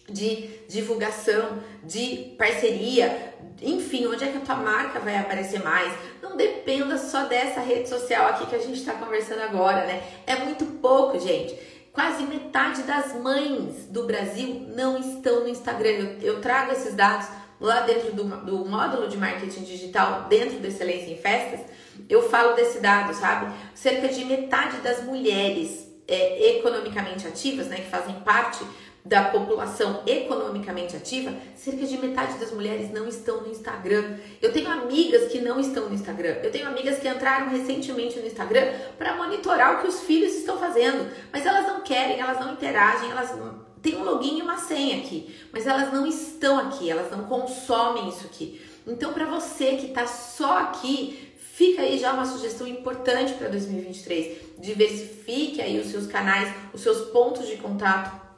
De 0.08 0.48
divulgação, 0.68 1.58
de 1.82 2.34
parceria, 2.38 3.34
enfim, 3.60 4.06
onde 4.06 4.24
é 4.24 4.28
que 4.28 4.38
a 4.38 4.40
tua 4.40 4.56
marca 4.56 4.98
vai 4.98 5.16
aparecer 5.16 5.62
mais? 5.62 5.92
Não 6.20 6.36
dependa 6.36 6.98
só 6.98 7.24
dessa 7.24 7.60
rede 7.60 7.88
social 7.88 8.26
aqui 8.26 8.46
que 8.46 8.56
a 8.56 8.58
gente 8.58 8.78
está 8.78 8.94
conversando 8.94 9.42
agora, 9.42 9.86
né? 9.86 10.02
É 10.26 10.36
muito 10.36 10.64
pouco, 10.80 11.18
gente. 11.18 11.56
Quase 11.92 12.24
metade 12.24 12.82
das 12.82 13.14
mães 13.14 13.86
do 13.86 14.04
Brasil 14.04 14.66
não 14.74 14.98
estão 14.98 15.40
no 15.40 15.48
Instagram. 15.48 15.90
Eu, 15.90 16.34
eu 16.34 16.40
trago 16.40 16.72
esses 16.72 16.94
dados 16.94 17.28
lá 17.60 17.82
dentro 17.82 18.12
do, 18.12 18.24
do 18.24 18.64
módulo 18.64 19.08
de 19.08 19.16
marketing 19.16 19.62
digital, 19.62 20.26
dentro 20.28 20.58
do 20.58 20.66
Excelência 20.66 21.12
em 21.12 21.18
Festas. 21.18 21.60
Eu 22.08 22.28
falo 22.28 22.54
desse 22.54 22.80
dado, 22.80 23.14
sabe? 23.14 23.52
Cerca 23.74 24.08
de 24.08 24.24
metade 24.24 24.78
das 24.78 25.04
mulheres 25.04 25.86
é, 26.08 26.56
economicamente 26.56 27.28
ativas, 27.28 27.68
né, 27.68 27.76
que 27.76 27.90
fazem 27.90 28.14
parte 28.20 28.64
da 29.04 29.24
população 29.24 30.02
economicamente 30.06 30.96
ativa, 30.96 31.34
cerca 31.56 31.84
de 31.84 31.98
metade 31.98 32.38
das 32.38 32.52
mulheres 32.52 32.92
não 32.92 33.08
estão 33.08 33.40
no 33.40 33.50
Instagram. 33.50 34.16
Eu 34.40 34.52
tenho 34.52 34.70
amigas 34.70 35.30
que 35.30 35.40
não 35.40 35.58
estão 35.58 35.88
no 35.88 35.94
Instagram. 35.94 36.36
Eu 36.42 36.52
tenho 36.52 36.68
amigas 36.68 37.00
que 37.00 37.08
entraram 37.08 37.48
recentemente 37.48 38.20
no 38.20 38.26
Instagram 38.26 38.72
para 38.96 39.16
monitorar 39.16 39.74
o 39.74 39.82
que 39.82 39.88
os 39.88 40.00
filhos 40.00 40.34
estão 40.34 40.56
fazendo, 40.56 41.10
mas 41.32 41.44
elas 41.44 41.66
não 41.66 41.80
querem, 41.80 42.20
elas 42.20 42.38
não 42.38 42.52
interagem, 42.52 43.10
elas 43.10 43.34
têm 43.82 43.96
um 43.96 44.04
login 44.04 44.38
e 44.38 44.42
uma 44.42 44.56
senha 44.56 44.98
aqui, 44.98 45.34
mas 45.52 45.66
elas 45.66 45.92
não 45.92 46.06
estão 46.06 46.60
aqui, 46.60 46.88
elas 46.88 47.10
não 47.10 47.24
consomem 47.24 48.08
isso 48.08 48.24
aqui. 48.24 48.62
Então, 48.86 49.12
para 49.12 49.26
você 49.26 49.76
que 49.76 49.86
está 49.86 50.06
só 50.06 50.58
aqui, 50.58 51.32
fica 51.38 51.82
aí 51.82 51.98
já 51.98 52.12
uma 52.12 52.24
sugestão 52.24 52.68
importante 52.68 53.34
para 53.34 53.48
2023. 53.48 54.58
Diversifique 54.58 55.60
aí 55.60 55.80
os 55.80 55.88
seus 55.88 56.06
canais, 56.06 56.54
os 56.72 56.80
seus 56.80 57.10
pontos 57.10 57.48
de 57.48 57.56
contato 57.56 58.31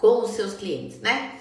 com 0.00 0.22
os 0.22 0.30
seus 0.30 0.54
clientes, 0.54 0.98
né? 1.00 1.38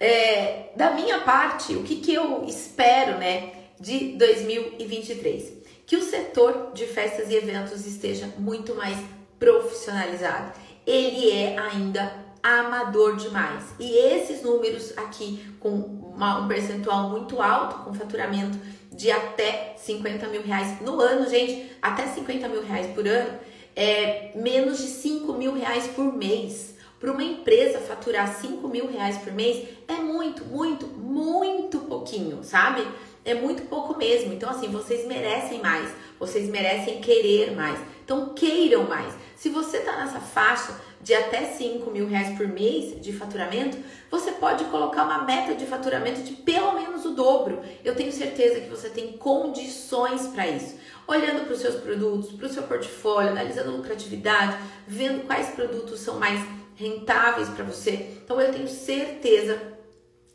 É, 0.00 0.70
da 0.76 0.90
minha 0.90 1.20
parte, 1.20 1.74
o 1.74 1.82
que, 1.82 1.96
que 1.96 2.12
eu 2.12 2.44
espero, 2.46 3.18
né, 3.18 3.52
de 3.80 4.16
2023? 4.18 5.52
Que 5.86 5.96
o 5.96 6.02
setor 6.02 6.72
de 6.74 6.86
festas 6.86 7.30
e 7.30 7.36
eventos 7.36 7.86
esteja 7.86 8.28
muito 8.36 8.74
mais 8.74 8.98
profissionalizado. 9.38 10.52
Ele 10.86 11.30
é 11.30 11.56
ainda 11.58 12.24
amador 12.42 13.16
demais. 13.16 13.64
E 13.78 13.96
esses 13.96 14.42
números 14.42 14.92
aqui, 14.98 15.42
com 15.60 15.70
uma, 15.70 16.40
um 16.40 16.48
percentual 16.48 17.08
muito 17.08 17.40
alto, 17.40 17.84
com 17.84 17.94
faturamento 17.94 18.58
de 18.92 19.10
até 19.10 19.74
50 19.78 20.28
mil 20.28 20.42
reais 20.42 20.80
no 20.80 21.00
ano, 21.00 21.28
gente, 21.28 21.70
até 21.80 22.06
50 22.06 22.48
mil 22.48 22.62
reais 22.62 22.86
por 22.94 23.06
ano, 23.06 23.38
é 23.74 24.32
menos 24.34 24.78
de 24.78 24.86
5 24.86 25.32
mil 25.32 25.54
reais 25.54 25.86
por 25.88 26.12
mês. 26.14 26.73
Para 27.04 27.12
uma 27.12 27.22
empresa 27.22 27.80
faturar 27.80 28.34
5 28.34 28.66
mil 28.66 28.90
reais 28.90 29.18
por 29.18 29.30
mês 29.30 29.68
é 29.86 29.92
muito, 29.92 30.42
muito, 30.46 30.86
muito 30.86 31.80
pouquinho, 31.80 32.42
sabe? 32.42 32.82
É 33.22 33.34
muito 33.34 33.64
pouco 33.64 33.94
mesmo. 33.98 34.32
Então, 34.32 34.48
assim, 34.48 34.68
vocês 34.68 35.06
merecem 35.06 35.60
mais, 35.60 35.92
vocês 36.18 36.48
merecem 36.48 37.02
querer 37.02 37.54
mais. 37.54 37.78
Então, 38.02 38.32
queiram 38.32 38.84
mais. 38.84 39.12
Se 39.36 39.50
você 39.50 39.78
está 39.78 39.98
nessa 39.98 40.18
faixa 40.18 40.80
de 41.02 41.12
até 41.12 41.44
5 41.44 41.90
mil 41.90 42.08
reais 42.08 42.34
por 42.38 42.48
mês 42.48 42.98
de 42.98 43.12
faturamento, 43.12 43.76
você 44.10 44.32
pode 44.32 44.64
colocar 44.64 45.04
uma 45.04 45.24
meta 45.24 45.54
de 45.54 45.66
faturamento 45.66 46.22
de 46.22 46.32
pelo 46.32 46.72
menos 46.72 47.04
o 47.04 47.10
dobro. 47.10 47.60
Eu 47.84 47.94
tenho 47.94 48.12
certeza 48.12 48.62
que 48.62 48.70
você 48.70 48.88
tem 48.88 49.12
condições 49.12 50.26
para 50.28 50.46
isso. 50.46 50.78
Olhando 51.06 51.44
para 51.44 51.52
os 51.52 51.60
seus 51.60 51.74
produtos, 51.74 52.32
para 52.32 52.46
o 52.46 52.50
seu 52.50 52.62
portfólio, 52.62 53.30
analisando 53.30 53.76
lucratividade, 53.76 54.56
vendo 54.88 55.26
quais 55.26 55.50
produtos 55.50 56.00
são 56.00 56.18
mais 56.18 56.40
rentáveis 56.74 57.48
para 57.48 57.64
você. 57.64 58.18
Então 58.24 58.40
eu 58.40 58.52
tenho 58.52 58.68
certeza 58.68 59.60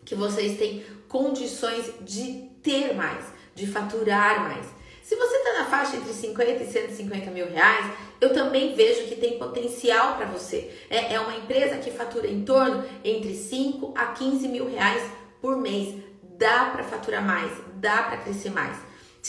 que 0.05 0.15
vocês 0.15 0.57
têm 0.57 0.83
condições 1.07 1.91
de 2.01 2.49
ter 2.63 2.93
mais, 2.93 3.25
de 3.55 3.67
faturar 3.67 4.41
mais. 4.41 4.65
Se 5.03 5.15
você 5.15 5.37
está 5.37 5.53
na 5.59 5.65
faixa 5.65 5.97
entre 5.97 6.13
50 6.13 6.63
e 6.63 6.67
150 6.67 7.31
mil 7.31 7.49
reais, 7.49 7.91
eu 8.21 8.31
também 8.31 8.75
vejo 8.75 9.07
que 9.07 9.15
tem 9.15 9.39
potencial 9.39 10.17
para 10.17 10.27
você. 10.27 10.71
É, 10.89 11.15
é 11.15 11.19
uma 11.19 11.35
empresa 11.35 11.77
que 11.77 11.89
fatura 11.89 12.27
em 12.27 12.43
torno 12.43 12.85
entre 13.03 13.33
5 13.33 13.93
a 13.97 14.07
15 14.07 14.47
mil 14.47 14.69
reais 14.69 15.01
por 15.41 15.57
mês. 15.57 15.95
Dá 16.37 16.65
para 16.65 16.83
faturar 16.83 17.25
mais, 17.25 17.51
dá 17.75 18.03
para 18.03 18.17
crescer 18.17 18.51
mais. 18.51 18.77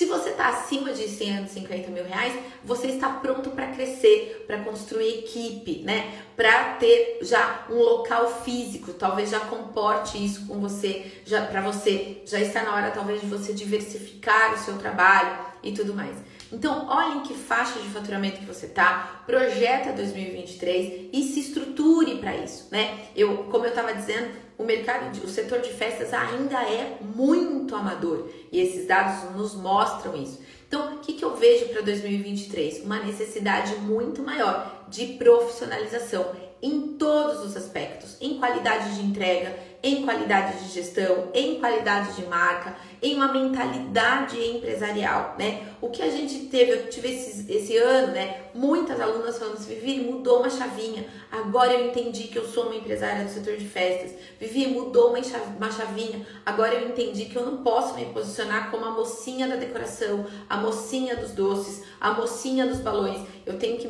Se 0.00 0.06
você 0.06 0.30
está 0.30 0.48
acima 0.48 0.94
de 0.94 1.06
150 1.06 1.90
mil 1.90 2.06
reais, 2.06 2.32
você 2.64 2.86
está 2.86 3.10
pronto 3.10 3.50
para 3.50 3.66
crescer, 3.66 4.46
para 4.46 4.60
construir 4.60 5.18
equipe, 5.18 5.82
né? 5.82 6.22
Para 6.34 6.76
ter 6.76 7.18
já 7.20 7.66
um 7.68 7.74
local 7.74 8.42
físico, 8.42 8.94
talvez 8.94 9.28
já 9.28 9.40
comporte 9.40 10.16
isso 10.16 10.46
com 10.46 10.58
você, 10.58 11.20
já 11.26 11.44
para 11.44 11.60
você 11.60 12.22
já 12.24 12.40
está 12.40 12.62
na 12.62 12.74
hora 12.74 12.90
talvez 12.92 13.20
de 13.20 13.26
você 13.26 13.52
diversificar 13.52 14.54
o 14.54 14.58
seu 14.58 14.78
trabalho 14.78 15.36
e 15.62 15.72
tudo 15.72 15.92
mais. 15.92 16.16
Então, 16.50 16.86
olha 16.88 17.16
em 17.16 17.20
que 17.20 17.34
faixa 17.34 17.78
de 17.78 17.88
faturamento 17.90 18.40
que 18.40 18.46
você 18.46 18.68
tá, 18.68 19.22
projeta 19.26 19.92
2023 19.92 21.10
e 21.12 21.22
se 21.24 21.40
estruture 21.40 22.16
para 22.16 22.34
isso, 22.38 22.68
né? 22.72 23.00
Eu, 23.14 23.44
como 23.50 23.66
eu 23.66 23.68
estava 23.68 23.92
dizendo, 23.92 24.30
o 24.60 24.64
mercado, 24.64 25.24
o 25.24 25.28
setor 25.28 25.60
de 25.60 25.72
festas 25.72 26.12
ainda 26.12 26.62
é 26.62 26.98
muito 27.00 27.74
amador 27.74 28.28
e 28.52 28.60
esses 28.60 28.86
dados 28.86 29.34
nos 29.34 29.54
mostram 29.54 30.14
isso. 30.14 30.38
Então, 30.68 30.96
o 30.96 30.98
que, 30.98 31.14
que 31.14 31.24
eu 31.24 31.34
vejo 31.34 31.70
para 31.70 31.80
2023? 31.80 32.84
Uma 32.84 33.00
necessidade 33.00 33.74
muito 33.76 34.22
maior 34.22 34.84
de 34.88 35.14
profissionalização 35.14 36.26
em 36.62 36.98
todos 36.98 37.42
os 37.42 37.56
aspectos, 37.56 38.18
em 38.20 38.38
qualidade 38.38 38.94
de 38.94 39.02
entrega, 39.02 39.56
em 39.82 40.04
qualidade 40.04 40.62
de 40.62 40.70
gestão, 40.70 41.30
em 41.32 41.58
qualidade 41.58 42.14
de 42.16 42.26
marca, 42.26 42.76
em 43.00 43.14
uma 43.14 43.32
mentalidade 43.32 44.38
empresarial, 44.38 45.36
né? 45.38 45.69
O 45.80 45.88
que 45.88 46.02
a 46.02 46.10
gente 46.10 46.46
teve, 46.48 46.72
eu 46.72 46.90
tive 46.90 47.08
esse, 47.08 47.50
esse 47.50 47.76
ano, 47.78 48.12
né? 48.12 48.42
Muitas 48.54 49.00
alunas 49.00 49.38
falando 49.38 49.54
assim, 49.54 49.74
Vivi, 49.74 50.00
mudou 50.00 50.40
uma 50.40 50.50
chavinha. 50.50 51.06
Agora 51.32 51.72
eu 51.72 51.88
entendi 51.88 52.24
que 52.24 52.36
eu 52.36 52.46
sou 52.46 52.64
uma 52.64 52.74
empresária 52.74 53.24
do 53.24 53.30
setor 53.30 53.56
de 53.56 53.64
festas. 53.64 54.12
Vivi, 54.38 54.66
mudou 54.66 55.08
uma 55.08 55.70
chavinha. 55.70 56.26
Agora 56.44 56.74
eu 56.74 56.88
entendi 56.88 57.24
que 57.26 57.36
eu 57.36 57.46
não 57.46 57.62
posso 57.62 57.94
me 57.94 58.04
posicionar 58.06 58.70
como 58.70 58.84
a 58.84 58.90
mocinha 58.90 59.48
da 59.48 59.56
decoração, 59.56 60.26
a 60.50 60.58
mocinha 60.58 61.16
dos 61.16 61.30
doces, 61.30 61.82
a 61.98 62.12
mocinha 62.12 62.66
dos 62.66 62.80
balões. 62.80 63.26
Eu 63.46 63.58
tenho 63.58 63.78
que 63.78 63.88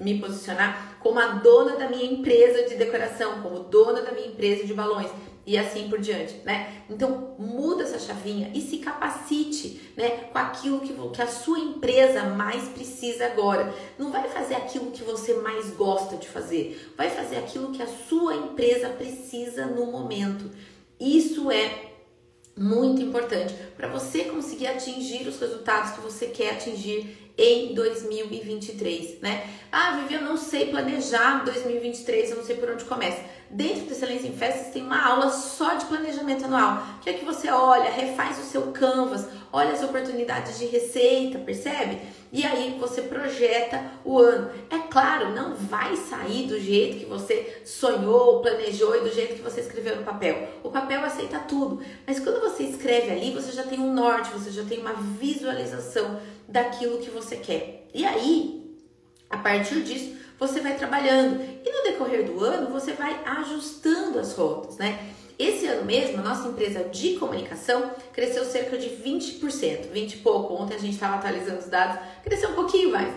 me 0.00 0.18
posicionar 0.18 0.96
como 1.00 1.20
a 1.20 1.26
dona 1.26 1.76
da 1.76 1.86
minha 1.86 2.06
empresa 2.06 2.66
de 2.66 2.76
decoração, 2.76 3.42
como 3.42 3.60
dona 3.60 4.00
da 4.00 4.12
minha 4.12 4.28
empresa 4.28 4.64
de 4.64 4.72
balões 4.72 5.10
e 5.46 5.58
assim 5.58 5.88
por 5.88 6.00
diante, 6.00 6.34
né? 6.44 6.82
Então 6.88 7.34
muda 7.38 7.82
essa 7.82 7.98
chavinha 7.98 8.50
e 8.54 8.60
se 8.60 8.78
capacite, 8.78 9.92
né, 9.96 10.28
com 10.32 10.38
aquilo 10.38 10.80
que, 10.80 10.92
que 10.92 11.22
a 11.22 11.26
sua 11.26 11.58
empresa 11.58 12.22
mais 12.24 12.68
precisa 12.68 13.26
agora. 13.26 13.72
Não 13.98 14.10
vai 14.10 14.28
fazer 14.28 14.54
aquilo 14.54 14.90
que 14.90 15.02
você 15.02 15.34
mais 15.34 15.70
gosta 15.70 16.16
de 16.16 16.28
fazer, 16.28 16.92
vai 16.96 17.10
fazer 17.10 17.36
aquilo 17.36 17.72
que 17.72 17.82
a 17.82 17.86
sua 17.86 18.34
empresa 18.34 18.88
precisa 18.88 19.66
no 19.66 19.86
momento. 19.86 20.50
Isso 20.98 21.50
é 21.50 21.92
muito 22.56 23.02
importante 23.02 23.54
para 23.76 23.88
você 23.88 24.24
conseguir 24.24 24.68
atingir 24.68 25.26
os 25.26 25.38
resultados 25.40 25.92
que 25.92 26.00
você 26.00 26.26
quer 26.26 26.52
atingir 26.52 27.23
em 27.36 27.74
2023, 27.74 29.20
né? 29.20 29.48
Ah, 29.70 29.98
Vivi, 29.98 30.14
eu 30.14 30.22
não 30.22 30.36
sei 30.36 30.70
planejar 30.70 31.44
2023, 31.44 32.30
eu 32.30 32.36
não 32.36 32.44
sei 32.44 32.56
por 32.56 32.70
onde 32.70 32.84
começa. 32.84 33.20
Dentro 33.50 33.86
do 33.86 33.92
Excelência 33.92 34.28
em 34.28 34.32
Festas 34.32 34.72
tem 34.72 34.82
uma 34.82 35.04
aula 35.04 35.30
só 35.30 35.74
de 35.74 35.84
planejamento 35.86 36.44
anual, 36.44 36.82
que 37.02 37.10
é 37.10 37.12
que 37.12 37.24
você 37.24 37.48
olha, 37.48 37.90
refaz 37.90 38.38
o 38.38 38.42
seu 38.42 38.72
canvas, 38.72 39.26
olha 39.52 39.72
as 39.72 39.82
oportunidades 39.82 40.58
de 40.58 40.66
receita, 40.66 41.38
percebe? 41.38 42.00
E 42.32 42.44
aí 42.44 42.76
você 42.80 43.02
projeta 43.02 43.80
o 44.04 44.18
ano. 44.18 44.50
É 44.68 44.78
claro, 44.90 45.32
não 45.32 45.54
vai 45.54 45.94
sair 45.96 46.48
do 46.48 46.58
jeito 46.58 46.98
que 46.98 47.04
você 47.04 47.62
sonhou, 47.64 48.40
planejou 48.42 48.96
e 48.96 49.08
do 49.08 49.12
jeito 49.12 49.34
que 49.34 49.42
você 49.42 49.60
escreveu 49.60 49.94
no 49.94 50.02
papel. 50.02 50.48
O 50.64 50.70
papel 50.70 51.04
aceita 51.04 51.38
tudo, 51.38 51.80
mas 52.04 52.18
quando 52.18 52.40
você 52.40 52.64
escreve 52.64 53.12
ali, 53.12 53.30
você 53.30 53.52
já 53.52 53.62
tem 53.62 53.78
um 53.78 53.94
norte, 53.94 54.30
você 54.30 54.50
já 54.50 54.64
tem 54.64 54.80
uma 54.80 54.94
visualização 54.94 56.18
daquilo 56.48 56.98
que 56.98 57.10
você 57.10 57.36
quer. 57.36 57.88
E 57.94 58.04
aí, 58.04 58.76
a 59.30 59.38
partir 59.38 59.82
disso, 59.82 60.16
você 60.38 60.60
vai 60.60 60.76
trabalhando 60.76 61.42
e 61.42 61.70
no 61.70 61.82
decorrer 61.84 62.24
do 62.24 62.42
ano 62.44 62.70
você 62.70 62.92
vai 62.92 63.20
ajustando 63.24 64.18
as 64.18 64.34
rotas, 64.34 64.76
né? 64.76 65.12
Esse 65.38 65.66
ano 65.66 65.84
mesmo, 65.84 66.20
a 66.20 66.22
nossa 66.22 66.48
empresa 66.48 66.84
de 66.84 67.16
comunicação 67.16 67.90
cresceu 68.12 68.44
cerca 68.44 68.78
de 68.78 68.88
20%, 68.88 69.90
20 69.90 70.12
e 70.12 70.16
pouco. 70.18 70.54
Ontem 70.54 70.74
a 70.74 70.78
gente 70.78 70.94
estava 70.94 71.16
atualizando 71.16 71.58
os 71.58 71.66
dados, 71.66 71.98
cresceu 72.22 72.50
um 72.50 72.54
pouquinho 72.54 72.92
mais. 72.92 73.12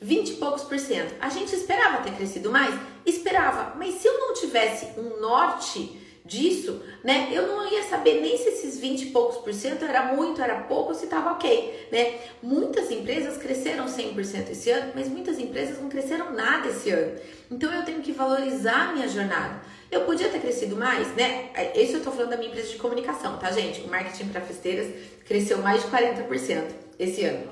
20 0.00 0.28
e 0.30 0.34
poucos 0.34 0.64
por 0.64 0.78
cento. 0.78 1.14
A 1.20 1.28
gente 1.28 1.54
esperava 1.54 2.02
ter 2.02 2.12
crescido 2.12 2.50
mais? 2.50 2.74
Esperava, 3.06 3.76
mas 3.78 3.94
se 3.94 4.08
eu 4.08 4.18
não 4.18 4.34
tivesse 4.34 4.98
um 4.98 5.20
norte 5.20 6.01
disso, 6.32 6.82
né, 7.04 7.28
eu 7.30 7.46
não 7.46 7.70
ia 7.70 7.82
saber 7.82 8.22
nem 8.22 8.38
se 8.38 8.48
esses 8.48 8.78
20 8.80 9.02
e 9.02 9.06
poucos 9.10 9.36
por 9.36 9.52
cento 9.52 9.84
era 9.84 10.14
muito, 10.14 10.40
era 10.40 10.62
pouco, 10.62 10.94
se 10.94 11.04
estava 11.04 11.32
ok, 11.32 11.88
né? 11.92 12.14
Muitas 12.42 12.90
empresas 12.90 13.36
cresceram 13.36 13.84
100% 13.84 14.50
esse 14.50 14.70
ano, 14.70 14.92
mas 14.94 15.08
muitas 15.08 15.38
empresas 15.38 15.78
não 15.78 15.90
cresceram 15.90 16.32
nada 16.32 16.68
esse 16.68 16.90
ano. 16.90 17.18
Então 17.50 17.70
eu 17.72 17.84
tenho 17.84 18.00
que 18.00 18.12
valorizar 18.12 18.88
a 18.88 18.92
minha 18.94 19.08
jornada. 19.08 19.60
Eu 19.90 20.02
podia 20.02 20.30
ter 20.30 20.40
crescido 20.40 20.74
mais, 20.74 21.14
né? 21.14 21.50
Isso 21.74 21.98
eu 21.98 22.02
tô 22.02 22.10
falando 22.10 22.30
da 22.30 22.36
minha 22.36 22.48
empresa 22.48 22.68
de 22.68 22.76
comunicação, 22.76 23.36
tá, 23.38 23.50
gente? 23.50 23.82
O 23.82 23.88
marketing 23.88 24.28
para 24.28 24.40
festeiras 24.40 24.88
cresceu 25.26 25.58
mais 25.58 25.82
de 25.82 25.88
40% 25.88 26.64
esse 26.98 27.24
ano. 27.24 27.46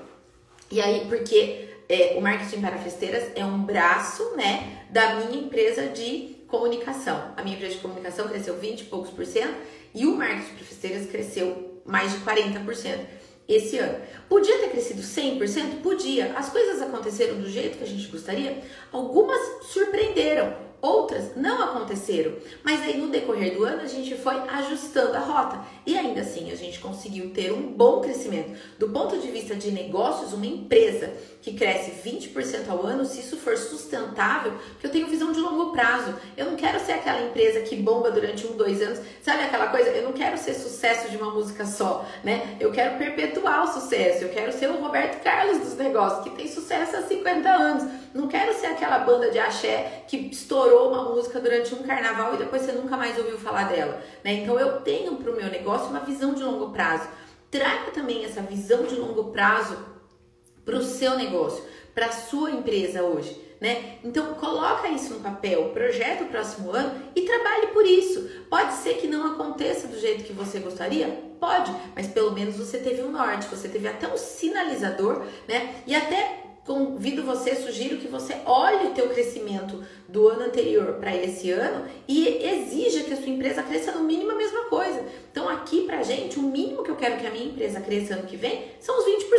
E 0.70 0.80
aí, 0.80 1.06
porque 1.06 1.68
é, 1.88 2.14
o 2.16 2.20
marketing 2.22 2.60
para 2.60 2.78
festeiras 2.78 3.24
é 3.34 3.44
um 3.44 3.58
braço, 3.62 4.36
né, 4.36 4.84
da 4.88 5.16
minha 5.16 5.42
empresa 5.42 5.88
de 5.88 6.39
comunicação. 6.50 7.32
A 7.36 7.42
minha 7.42 7.56
empresa 7.56 7.74
de 7.74 7.80
comunicação 7.80 8.28
cresceu 8.28 8.56
20 8.56 8.80
e 8.80 8.84
poucos 8.84 9.10
por 9.10 9.24
cento 9.24 9.54
e 9.94 10.06
o 10.06 10.16
marketing 10.16 10.54
para 10.54 10.64
festeiras 10.64 11.06
cresceu 11.06 11.80
mais 11.84 12.12
de 12.12 12.18
40% 12.18 12.98
esse 13.48 13.78
ano. 13.78 13.98
Podia 14.28 14.58
ter 14.58 14.68
crescido 14.68 15.02
100%? 15.02 15.82
Podia. 15.82 16.32
As 16.36 16.50
coisas 16.50 16.80
aconteceram 16.80 17.40
do 17.40 17.48
jeito 17.48 17.78
que 17.78 17.84
a 17.84 17.86
gente 17.86 18.06
gostaria? 18.08 18.62
Algumas 18.92 19.40
surpreenderam. 19.66 20.70
Outras 20.80 21.09
não 21.36 21.62
aconteceram, 21.62 22.32
mas 22.62 22.80
aí 22.82 22.96
no 22.96 23.08
decorrer 23.08 23.56
do 23.56 23.64
ano 23.64 23.82
a 23.82 23.86
gente 23.86 24.16
foi 24.16 24.34
ajustando 24.36 25.16
a 25.16 25.20
rota 25.20 25.60
e 25.86 25.96
ainda 25.96 26.20
assim 26.20 26.50
a 26.50 26.56
gente 26.56 26.78
conseguiu 26.80 27.30
ter 27.30 27.52
um 27.52 27.72
bom 27.72 28.00
crescimento. 28.00 28.58
Do 28.78 28.88
ponto 28.88 29.18
de 29.18 29.30
vista 29.30 29.54
de 29.54 29.70
negócios, 29.70 30.32
uma 30.32 30.46
empresa 30.46 31.12
que 31.42 31.54
cresce 31.54 31.92
20% 32.04 32.68
ao 32.68 32.84
ano, 32.84 33.04
se 33.04 33.20
isso 33.20 33.36
for 33.36 33.56
sustentável, 33.56 34.52
que 34.78 34.86
eu 34.86 34.90
tenho 34.90 35.06
visão 35.06 35.32
de 35.32 35.40
longo 35.40 35.72
prazo. 35.72 36.14
Eu 36.36 36.46
não 36.46 36.56
quero 36.56 36.78
ser 36.80 36.92
aquela 36.92 37.22
empresa 37.22 37.60
que 37.60 37.76
bomba 37.76 38.10
durante 38.10 38.46
um, 38.46 38.56
dois 38.56 38.82
anos, 38.82 39.00
sabe 39.22 39.44
aquela 39.44 39.68
coisa? 39.68 39.90
Eu 39.90 40.04
não 40.04 40.12
quero 40.12 40.36
ser 40.36 40.54
sucesso 40.54 41.10
de 41.10 41.16
uma 41.16 41.30
música 41.30 41.64
só, 41.64 42.04
né? 42.22 42.56
Eu 42.60 42.70
quero 42.70 42.98
perpetuar 42.98 43.64
o 43.64 43.72
sucesso, 43.72 44.24
eu 44.24 44.28
quero 44.28 44.52
ser 44.52 44.68
o 44.68 44.80
Roberto 44.80 45.22
Carlos 45.22 45.58
dos 45.58 45.76
negócios, 45.76 46.24
que 46.24 46.30
tem 46.30 46.46
sucesso 46.46 46.96
há 46.96 47.02
50 47.02 47.48
anos. 47.48 47.90
Não 48.12 48.28
quero 48.28 48.52
ser 48.54 48.66
aquela 48.66 48.98
banda 48.98 49.30
de 49.30 49.38
axé 49.38 50.04
que 50.08 50.16
estourou 50.16 50.90
uma 50.90 50.99
música 51.04 51.40
durante 51.40 51.74
um 51.74 51.82
carnaval 51.82 52.34
e 52.34 52.38
depois 52.38 52.62
você 52.62 52.72
nunca 52.72 52.96
mais 52.96 53.18
ouviu 53.18 53.38
falar 53.38 53.64
dela, 53.64 54.02
né? 54.22 54.34
Então 54.34 54.58
eu 54.58 54.80
tenho 54.80 55.16
para 55.16 55.30
o 55.30 55.36
meu 55.36 55.48
negócio 55.48 55.88
uma 55.88 56.00
visão 56.00 56.34
de 56.34 56.42
longo 56.42 56.70
prazo. 56.70 57.08
Traga 57.50 57.90
também 57.90 58.24
essa 58.24 58.40
visão 58.42 58.84
de 58.84 58.94
longo 58.94 59.24
prazo 59.32 59.76
para 60.64 60.76
o 60.76 60.82
seu 60.82 61.16
negócio, 61.16 61.64
para 61.94 62.06
a 62.06 62.12
sua 62.12 62.50
empresa 62.50 63.02
hoje. 63.02 63.48
Né? 63.60 63.98
Então 64.02 64.34
coloca 64.34 64.88
isso 64.88 65.12
no 65.12 65.20
papel, 65.20 65.68
projeta 65.74 66.24
o 66.24 66.28
próximo 66.28 66.70
ano 66.70 66.98
e 67.14 67.22
trabalhe 67.22 67.66
por 67.68 67.84
isso. 67.84 68.26
Pode 68.48 68.72
ser 68.72 68.94
que 68.94 69.06
não 69.06 69.32
aconteça 69.32 69.86
do 69.86 70.00
jeito 70.00 70.24
que 70.24 70.32
você 70.32 70.60
gostaria, 70.60 71.08
pode, 71.38 71.70
mas 71.94 72.06
pelo 72.06 72.32
menos 72.32 72.56
você 72.56 72.78
teve 72.78 73.02
um 73.02 73.12
norte, 73.12 73.48
você 73.48 73.68
teve 73.68 73.86
até 73.86 74.08
um 74.08 74.16
sinalizador, 74.16 75.26
né? 75.46 75.82
E 75.86 75.94
até 75.94 76.49
convido 76.64 77.22
você, 77.22 77.54
sugiro 77.54 77.96
que 77.96 78.06
você 78.06 78.36
olhe 78.44 78.88
o 78.88 78.94
teu 78.94 79.08
crescimento 79.08 79.82
do 80.08 80.28
ano 80.28 80.44
anterior 80.44 80.94
para 80.94 81.16
esse 81.16 81.50
ano 81.50 81.86
e 82.06 82.26
exija 82.44 83.04
que 83.04 83.12
a 83.12 83.16
sua 83.16 83.28
empresa 83.28 83.62
cresça 83.62 83.92
no 83.92 84.04
mínimo 84.04 84.32
a 84.32 84.34
mesma 84.34 84.64
coisa. 84.64 85.04
Então 85.30 85.48
aqui 85.48 85.84
pra 85.84 86.02
gente, 86.02 86.38
o 86.38 86.42
mínimo 86.42 86.82
que 86.82 86.90
eu 86.90 86.96
quero 86.96 87.18
que 87.18 87.26
a 87.26 87.30
minha 87.30 87.46
empresa 87.46 87.80
cresça 87.80 88.14
ano 88.14 88.26
que 88.26 88.36
vem 88.36 88.64
são 88.80 88.98
os 88.98 89.04
20%. 89.04 89.30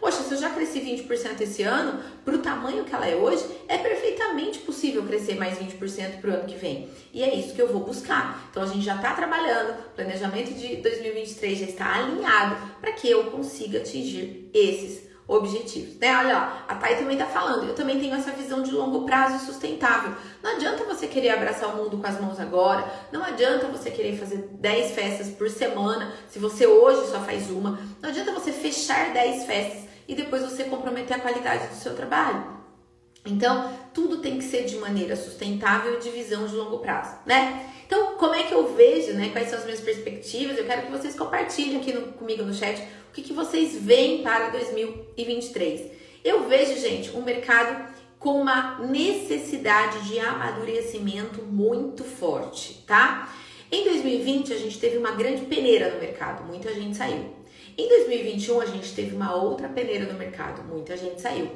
Poxa, 0.00 0.22
se 0.22 0.32
eu 0.32 0.38
já 0.38 0.50
cresci 0.50 0.80
20% 0.80 1.40
esse 1.40 1.62
ano, 1.62 2.02
pro 2.24 2.38
tamanho 2.38 2.84
que 2.84 2.94
ela 2.94 3.08
é 3.08 3.16
hoje, 3.16 3.44
é 3.66 3.78
perfeitamente 3.78 4.60
possível 4.60 5.02
crescer 5.04 5.34
mais 5.36 5.58
20% 5.58 6.20
pro 6.20 6.32
ano 6.32 6.44
que 6.44 6.56
vem. 6.56 6.88
E 7.12 7.22
é 7.22 7.34
isso 7.34 7.54
que 7.54 7.62
eu 7.62 7.72
vou 7.72 7.80
buscar. 7.80 8.48
Então 8.50 8.62
a 8.62 8.66
gente 8.66 8.84
já 8.84 8.96
está 8.96 9.14
trabalhando, 9.14 9.70
o 9.70 9.90
planejamento 9.94 10.52
de 10.54 10.76
2023 10.76 11.58
já 11.58 11.66
está 11.66 11.94
alinhado 11.94 12.56
para 12.80 12.92
que 12.92 13.10
eu 13.10 13.24
consiga 13.24 13.78
atingir 13.78 14.50
esses 14.52 15.07
objetivos, 15.28 15.96
né? 15.98 16.16
Olha 16.16 16.32
lá, 16.32 16.64
a 16.66 16.74
Thay 16.74 16.96
também 16.96 17.18
tá 17.18 17.26
falando, 17.26 17.68
eu 17.68 17.74
também 17.74 18.00
tenho 18.00 18.14
essa 18.14 18.32
visão 18.32 18.62
de 18.62 18.70
longo 18.70 19.04
prazo 19.04 19.36
e 19.36 19.46
sustentável. 19.46 20.14
Não 20.42 20.52
adianta 20.56 20.84
você 20.84 21.06
querer 21.06 21.28
abraçar 21.28 21.68
o 21.68 21.76
mundo 21.76 21.98
com 21.98 22.06
as 22.06 22.18
mãos 22.18 22.40
agora, 22.40 22.90
não 23.12 23.22
adianta 23.22 23.66
você 23.66 23.90
querer 23.90 24.16
fazer 24.16 24.48
10 24.54 24.92
festas 24.92 25.28
por 25.28 25.50
semana, 25.50 26.14
se 26.30 26.38
você 26.38 26.66
hoje 26.66 27.10
só 27.10 27.20
faz 27.20 27.50
uma, 27.50 27.78
não 28.00 28.08
adianta 28.08 28.32
você 28.32 28.50
fechar 28.50 29.12
10 29.12 29.44
festas 29.44 29.82
e 30.08 30.14
depois 30.14 30.42
você 30.42 30.64
comprometer 30.64 31.18
a 31.18 31.20
qualidade 31.20 31.66
do 31.68 31.74
seu 31.74 31.94
trabalho. 31.94 32.56
Então, 33.26 33.70
tudo 33.92 34.18
tem 34.18 34.38
que 34.38 34.44
ser 34.44 34.64
de 34.64 34.78
maneira 34.78 35.14
sustentável 35.14 35.96
e 35.96 36.00
de 36.00 36.08
visão 36.08 36.46
de 36.46 36.54
longo 36.54 36.78
prazo, 36.78 37.16
né? 37.26 37.68
Então, 37.88 38.18
como 38.18 38.34
é 38.34 38.42
que 38.42 38.52
eu 38.52 38.74
vejo, 38.74 39.14
né? 39.14 39.30
Quais 39.32 39.48
são 39.48 39.58
as 39.58 39.64
minhas 39.64 39.80
perspectivas? 39.80 40.58
Eu 40.58 40.66
quero 40.66 40.82
que 40.82 40.92
vocês 40.92 41.16
compartilhem 41.16 41.78
aqui 41.78 41.90
no, 41.90 42.12
comigo 42.12 42.42
no 42.42 42.52
chat 42.52 42.78
o 43.08 43.14
que, 43.14 43.22
que 43.22 43.32
vocês 43.32 43.76
veem 43.76 44.22
para 44.22 44.50
2023. 44.50 45.90
Eu 46.22 46.46
vejo, 46.46 46.78
gente, 46.78 47.16
um 47.16 47.22
mercado 47.22 47.90
com 48.18 48.42
uma 48.42 48.78
necessidade 48.80 50.06
de 50.06 50.18
amadurecimento 50.18 51.40
muito 51.40 52.04
forte, 52.04 52.84
tá? 52.86 53.34
Em 53.72 53.84
2020, 53.84 54.52
a 54.52 54.58
gente 54.58 54.78
teve 54.78 54.98
uma 54.98 55.12
grande 55.12 55.46
peneira 55.46 55.90
no 55.90 55.98
mercado, 55.98 56.44
muita 56.44 56.74
gente 56.74 56.94
saiu. 56.94 57.38
Em 57.78 57.88
2021, 57.88 58.60
a 58.60 58.66
gente 58.66 58.92
teve 58.92 59.16
uma 59.16 59.34
outra 59.34 59.66
peneira 59.66 60.04
no 60.12 60.18
mercado, 60.18 60.62
muita 60.62 60.94
gente 60.94 61.22
saiu. 61.22 61.48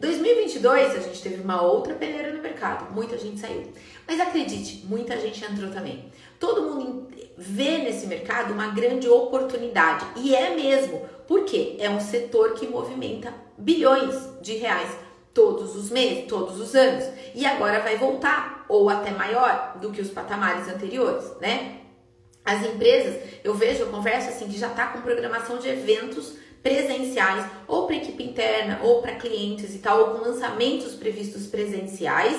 2022, 0.00 0.96
a 0.96 1.00
gente 1.00 1.22
teve 1.22 1.42
uma 1.42 1.60
outra 1.60 1.94
peneira 1.94 2.32
no 2.32 2.42
mercado, 2.42 2.90
muita 2.92 3.18
gente 3.18 3.38
saiu. 3.38 3.70
Mas 4.08 4.18
acredite, 4.18 4.86
muita 4.86 5.20
gente 5.20 5.44
entrou 5.44 5.70
também. 5.70 6.10
Todo 6.38 6.62
mundo 6.62 7.08
vê 7.36 7.78
nesse 7.78 8.06
mercado 8.06 8.54
uma 8.54 8.68
grande 8.68 9.06
oportunidade, 9.08 10.06
e 10.16 10.34
é 10.34 10.54
mesmo, 10.54 11.02
porque 11.28 11.76
é 11.78 11.90
um 11.90 12.00
setor 12.00 12.54
que 12.54 12.66
movimenta 12.66 13.32
bilhões 13.58 14.16
de 14.40 14.56
reais 14.56 14.90
todos 15.34 15.76
os 15.76 15.90
meses, 15.90 16.24
todos 16.26 16.58
os 16.58 16.74
anos, 16.74 17.04
e 17.34 17.44
agora 17.44 17.80
vai 17.80 17.98
voltar, 17.98 18.64
ou 18.70 18.88
até 18.88 19.10
maior 19.10 19.76
do 19.82 19.90
que 19.90 20.00
os 20.00 20.08
patamares 20.08 20.66
anteriores, 20.66 21.30
né? 21.40 21.76
As 22.42 22.64
empresas, 22.64 23.20
eu 23.44 23.54
vejo, 23.54 23.82
eu 23.82 23.88
converso 23.88 24.30
assim, 24.30 24.48
que 24.48 24.58
já 24.58 24.68
está 24.68 24.86
com 24.86 25.02
programação 25.02 25.58
de 25.58 25.68
eventos 25.68 26.36
presenciais, 26.62 27.44
ou 27.66 27.86
para 27.86 27.96
equipe 27.96 28.22
interna, 28.22 28.80
ou 28.82 29.00
para 29.00 29.14
clientes 29.14 29.74
e 29.74 29.78
tal, 29.78 30.00
ou 30.00 30.06
com 30.18 30.28
lançamentos 30.28 30.94
previstos 30.94 31.46
presenciais 31.46 32.38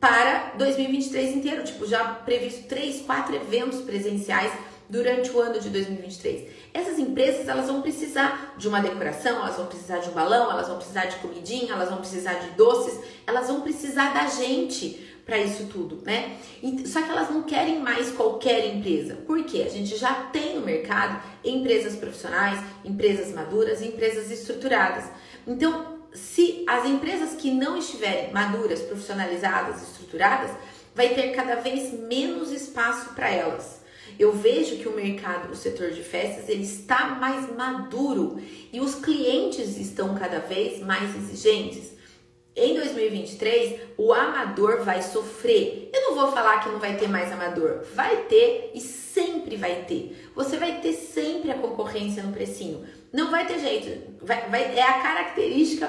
para 0.00 0.52
2023 0.56 1.36
inteiro, 1.36 1.64
tipo, 1.64 1.86
já 1.86 2.04
previsto 2.04 2.68
três, 2.68 3.00
quatro 3.02 3.34
eventos 3.34 3.80
presenciais 3.80 4.52
durante 4.88 5.30
o 5.30 5.40
ano 5.40 5.60
de 5.60 5.68
2023. 5.70 6.50
Essas 6.72 6.98
empresas, 6.98 7.48
elas 7.48 7.66
vão 7.66 7.82
precisar 7.82 8.54
de 8.56 8.68
uma 8.68 8.80
decoração, 8.80 9.36
elas 9.36 9.56
vão 9.56 9.66
precisar 9.66 9.98
de 9.98 10.08
um 10.08 10.12
balão, 10.12 10.50
elas 10.50 10.68
vão 10.68 10.76
precisar 10.76 11.06
de 11.06 11.16
comidinha, 11.16 11.72
elas 11.72 11.90
vão 11.90 11.98
precisar 11.98 12.34
de 12.34 12.50
doces, 12.50 12.98
elas 13.26 13.48
vão 13.48 13.60
precisar 13.60 14.14
da 14.14 14.26
gente 14.28 15.07
para 15.28 15.36
isso 15.36 15.66
tudo, 15.66 16.00
né? 16.06 16.38
Só 16.86 17.02
que 17.02 17.10
elas 17.10 17.28
não 17.28 17.42
querem 17.42 17.80
mais 17.80 18.10
qualquer 18.10 18.74
empresa. 18.74 19.14
Por 19.14 19.44
quê? 19.44 19.62
A 19.66 19.68
gente 19.68 19.94
já 19.94 20.14
tem 20.32 20.54
no 20.54 20.64
mercado 20.64 21.22
empresas 21.44 21.94
profissionais, 21.94 22.58
empresas 22.82 23.30
maduras 23.34 23.82
e 23.82 23.88
empresas 23.88 24.30
estruturadas. 24.30 25.04
Então, 25.46 25.98
se 26.14 26.64
as 26.66 26.86
empresas 26.86 27.34
que 27.34 27.50
não 27.50 27.76
estiverem 27.76 28.32
maduras, 28.32 28.80
profissionalizadas, 28.80 29.82
estruturadas, 29.82 30.50
vai 30.94 31.10
ter 31.10 31.32
cada 31.32 31.56
vez 31.56 31.92
menos 31.92 32.50
espaço 32.50 33.10
para 33.10 33.28
elas. 33.28 33.82
Eu 34.18 34.32
vejo 34.32 34.78
que 34.78 34.88
o 34.88 34.96
mercado, 34.96 35.52
o 35.52 35.54
setor 35.54 35.90
de 35.90 36.02
festas, 36.02 36.48
ele 36.48 36.62
está 36.62 37.10
mais 37.20 37.54
maduro 37.54 38.40
e 38.72 38.80
os 38.80 38.94
clientes 38.94 39.76
estão 39.76 40.14
cada 40.14 40.38
vez 40.38 40.80
mais 40.80 41.14
exigentes. 41.14 41.97
Em 42.58 42.74
2023, 42.74 43.80
o 43.96 44.12
amador 44.12 44.82
vai 44.82 45.00
sofrer. 45.00 45.90
Eu 45.94 46.02
não 46.02 46.14
vou 46.16 46.32
falar 46.32 46.58
que 46.58 46.68
não 46.68 46.80
vai 46.80 46.96
ter 46.96 47.08
mais 47.08 47.32
amador. 47.32 47.84
Vai 47.94 48.24
ter 48.24 48.72
e 48.74 48.80
sempre 48.80 49.56
vai 49.56 49.84
ter. 49.86 50.30
Você 50.34 50.56
vai 50.56 50.80
ter 50.80 50.92
sempre 50.92 51.52
a 51.52 51.58
concorrência 51.58 52.22
no 52.22 52.32
precinho. 52.32 52.84
Não 53.12 53.30
vai 53.30 53.46
ter 53.46 53.60
jeito. 53.60 54.12
Vai, 54.20 54.48
vai, 54.50 54.76
é 54.76 54.82
a 54.82 55.00
característica 55.00 55.88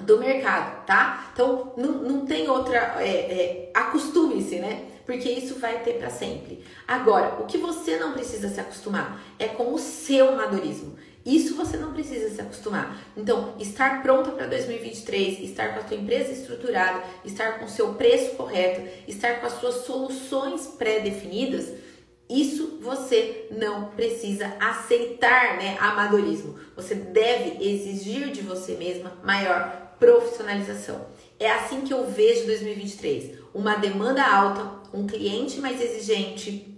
do 0.00 0.18
mercado, 0.18 0.86
tá? 0.86 1.30
Então, 1.32 1.72
não, 1.76 1.92
não 1.94 2.26
tem 2.26 2.48
outra. 2.48 2.96
É, 3.00 3.08
é, 3.08 3.70
Acostume-se, 3.74 4.60
né? 4.60 4.84
Porque 5.12 5.28
isso 5.28 5.56
vai 5.56 5.80
ter 5.80 5.98
para 5.98 6.08
sempre. 6.08 6.64
Agora, 6.88 7.42
o 7.42 7.44
que 7.44 7.58
você 7.58 7.98
não 7.98 8.14
precisa 8.14 8.48
se 8.48 8.58
acostumar 8.58 9.22
é 9.38 9.46
com 9.46 9.74
o 9.74 9.78
seu 9.78 10.30
amadorismo. 10.30 10.96
Isso 11.24 11.54
você 11.54 11.76
não 11.76 11.92
precisa 11.92 12.34
se 12.34 12.40
acostumar. 12.40 12.98
Então, 13.14 13.54
estar 13.60 14.02
pronta 14.02 14.30
para 14.30 14.46
2023, 14.46 15.40
estar 15.40 15.74
com 15.74 15.80
a 15.80 15.86
sua 15.86 15.98
empresa 15.98 16.32
estruturada, 16.32 17.04
estar 17.26 17.58
com 17.58 17.66
o 17.66 17.68
seu 17.68 17.92
preço 17.92 18.36
correto, 18.36 18.88
estar 19.06 19.38
com 19.38 19.46
as 19.46 19.52
suas 19.60 19.84
soluções 19.84 20.66
pré-definidas, 20.78 21.74
isso 22.28 22.78
você 22.80 23.48
não 23.50 23.90
precisa 23.90 24.56
aceitar, 24.58 25.58
né? 25.58 25.76
Amadorismo. 25.78 26.58
Você 26.74 26.94
deve 26.94 27.62
exigir 27.62 28.30
de 28.30 28.40
você 28.40 28.76
mesma 28.76 29.12
maior 29.22 29.94
profissionalização. 30.00 31.06
É 31.42 31.50
assim 31.50 31.80
que 31.80 31.92
eu 31.92 32.06
vejo 32.06 32.46
2023. 32.46 33.32
Uma 33.52 33.74
demanda 33.74 34.22
alta, 34.24 34.74
um 34.94 35.08
cliente 35.08 35.58
mais 35.58 35.80
exigente 35.80 36.72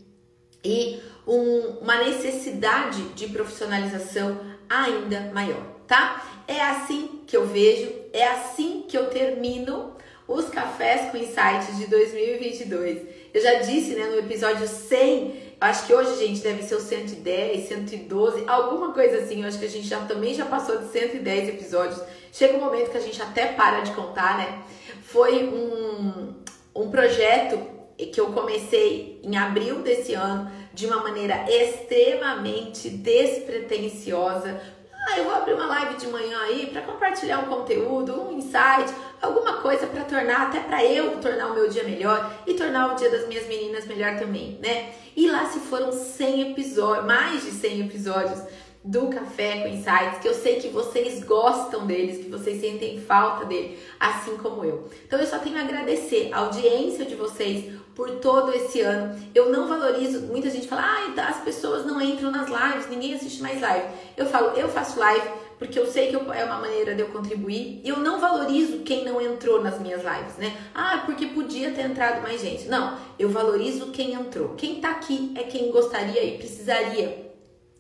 e 0.65 1.01
um, 1.27 1.81
uma 1.83 2.03
necessidade 2.03 3.03
de 3.11 3.29
profissionalização 3.29 4.41
ainda 4.67 5.31
maior, 5.35 5.63
tá? 5.87 6.43
É 6.49 6.63
assim 6.63 7.21
que 7.27 7.37
eu 7.37 7.47
vejo, 7.47 7.93
é 8.11 8.27
assim 8.27 8.87
que 8.89 8.97
eu 8.97 9.11
termino 9.11 9.93
os 10.27 10.49
cafés 10.49 11.11
com 11.11 11.19
insights 11.19 11.77
de 11.77 11.87
2022. 11.87 13.03
Eu 13.35 13.43
já 13.43 13.55
disse, 13.57 13.91
né, 13.91 14.07
no 14.07 14.19
episódio 14.19 14.67
100, 14.67 15.54
acho 15.61 15.87
que 15.87 15.95
hoje, 15.95 16.17
gente, 16.19 16.41
deve 16.41 16.63
ser 16.63 16.75
o 16.77 16.81
110, 16.81 17.69
112, 17.69 18.45
alguma 18.47 18.93
coisa 18.93 19.19
assim. 19.19 19.43
Eu 19.43 19.49
acho 19.49 19.59
que 19.59 19.65
a 19.65 19.71
gente 19.71 19.87
já 19.87 20.01
também 20.01 20.35
já 20.35 20.45
passou 20.45 20.79
de 20.79 20.89
110 20.89 21.49
episódios. 21.49 22.01
Chega 22.33 22.57
um 22.57 22.61
momento 22.61 22.91
que 22.91 22.97
a 22.97 23.01
gente 23.01 23.21
até 23.23 23.47
para 23.47 23.81
de 23.81 23.93
contar, 23.93 24.39
né? 24.39 24.63
Foi 25.03 25.45
um, 25.45 26.35
um 26.75 26.91
projeto 26.91 27.59
que 27.97 28.21
eu 28.21 28.33
comecei 28.33 29.21
em 29.23 29.37
abril 29.37 29.83
desse 29.83 30.15
ano 30.15 30.51
de 30.73 30.87
uma 30.87 30.97
maneira 30.97 31.45
extremamente 31.49 32.91
despretensiosa. 32.91 34.61
Ah, 35.07 35.19
eu 35.19 35.25
vou 35.25 35.35
abrir 35.35 35.55
uma 35.55 35.67
live 35.67 35.97
de 35.97 36.09
manhã 36.09 36.39
aí 36.41 36.67
para 36.67 36.83
compartilhar 36.83 37.39
um 37.39 37.47
conteúdo, 37.47 38.21
um 38.21 38.33
insight, 38.33 38.93
alguma 39.25 39.55
coisa 39.61 39.87
para 39.87 40.05
tornar, 40.05 40.49
até 40.49 40.61
para 40.61 40.85
eu 40.85 41.19
tornar 41.21 41.49
o 41.49 41.55
meu 41.55 41.69
dia 41.69 41.85
melhor 41.85 42.33
e 42.47 42.55
tornar 42.55 42.93
o 42.93 42.97
dia 42.97 43.11
das 43.11 43.27
minhas 43.27 43.47
meninas 43.47 43.87
melhor 43.87 44.19
também, 44.19 44.59
né? 44.63 44.93
E 45.17 45.31
lá 45.31 45.47
se 45.47 45.61
foram 45.61 45.93
100 45.93 46.53
episódios, 46.53 47.07
mais 47.07 47.43
de 47.43 47.51
100 47.51 47.87
episódios 47.87 48.43
do 48.85 49.09
Café 49.09 49.63
com 49.63 49.69
Insights, 49.69 50.19
que 50.21 50.29
eu 50.29 50.35
sei 50.35 50.57
que 50.57 50.69
vocês 50.69 51.25
gostam 51.25 51.87
deles, 51.87 52.23
que 52.23 52.31
vocês 52.31 52.61
sentem 52.61 53.01
falta 53.01 53.47
dele, 53.47 53.79
assim 53.99 54.37
como 54.37 54.63
eu. 54.63 54.91
Então 55.07 55.19
eu 55.19 55.27
só 55.27 55.39
tenho 55.39 55.57
a 55.57 55.63
agradecer 55.63 56.29
a 56.33 56.41
audiência 56.41 57.07
de 57.07 57.15
vocês 57.15 57.73
por 57.95 58.11
todo 58.17 58.53
esse 58.53 58.83
ano. 58.83 59.19
Eu 59.35 59.51
não 59.51 59.67
valorizo, 59.67 60.27
muita 60.27 60.51
gente 60.51 60.69
fala, 60.69 60.83
ah, 60.83 61.29
as 61.29 61.39
pessoas 61.39 61.87
não 61.87 61.99
entram 61.99 62.31
nas 62.31 62.49
lives, 62.49 62.91
ninguém 62.91 63.15
assiste 63.15 63.41
mais 63.41 63.59
live. 63.59 63.87
Eu 64.19 64.27
falo, 64.27 64.49
eu 64.49 64.69
faço 64.69 64.99
live 64.99 65.29
porque 65.59 65.79
eu 65.79 65.87
sei 65.87 66.09
que 66.09 66.17
eu, 66.17 66.33
é 66.33 66.45
uma 66.45 66.59
maneira 66.61 66.95
de 66.95 67.01
eu 67.01 67.09
contribuir 67.09 67.81
e 67.85 67.89
eu 67.89 67.99
não 67.99 68.21
valorizo 68.21 68.81
quem 68.81 69.05
não 69.05 69.21
entrou 69.21 69.63
nas 69.63 69.81
minhas 69.81 70.03
lives, 70.03 70.37
né? 70.37 70.57
Ah, 70.75 71.03
porque 71.07 71.27
podia 71.27 71.71
ter 71.71 71.83
entrado 71.83 72.23
mais 72.23 72.41
gente. 72.41 72.69
Não, 72.69 72.99
eu 73.19 73.29
valorizo 73.29 73.91
quem 73.93 74.13
entrou. 74.15 74.51
Quem 74.57 74.81
tá 74.81 74.91
aqui 74.91 75.33
é 75.37 75.45
quem 75.45 75.71
gostaria 75.71 76.23
e 76.23 76.39
precisaria 76.39 77.33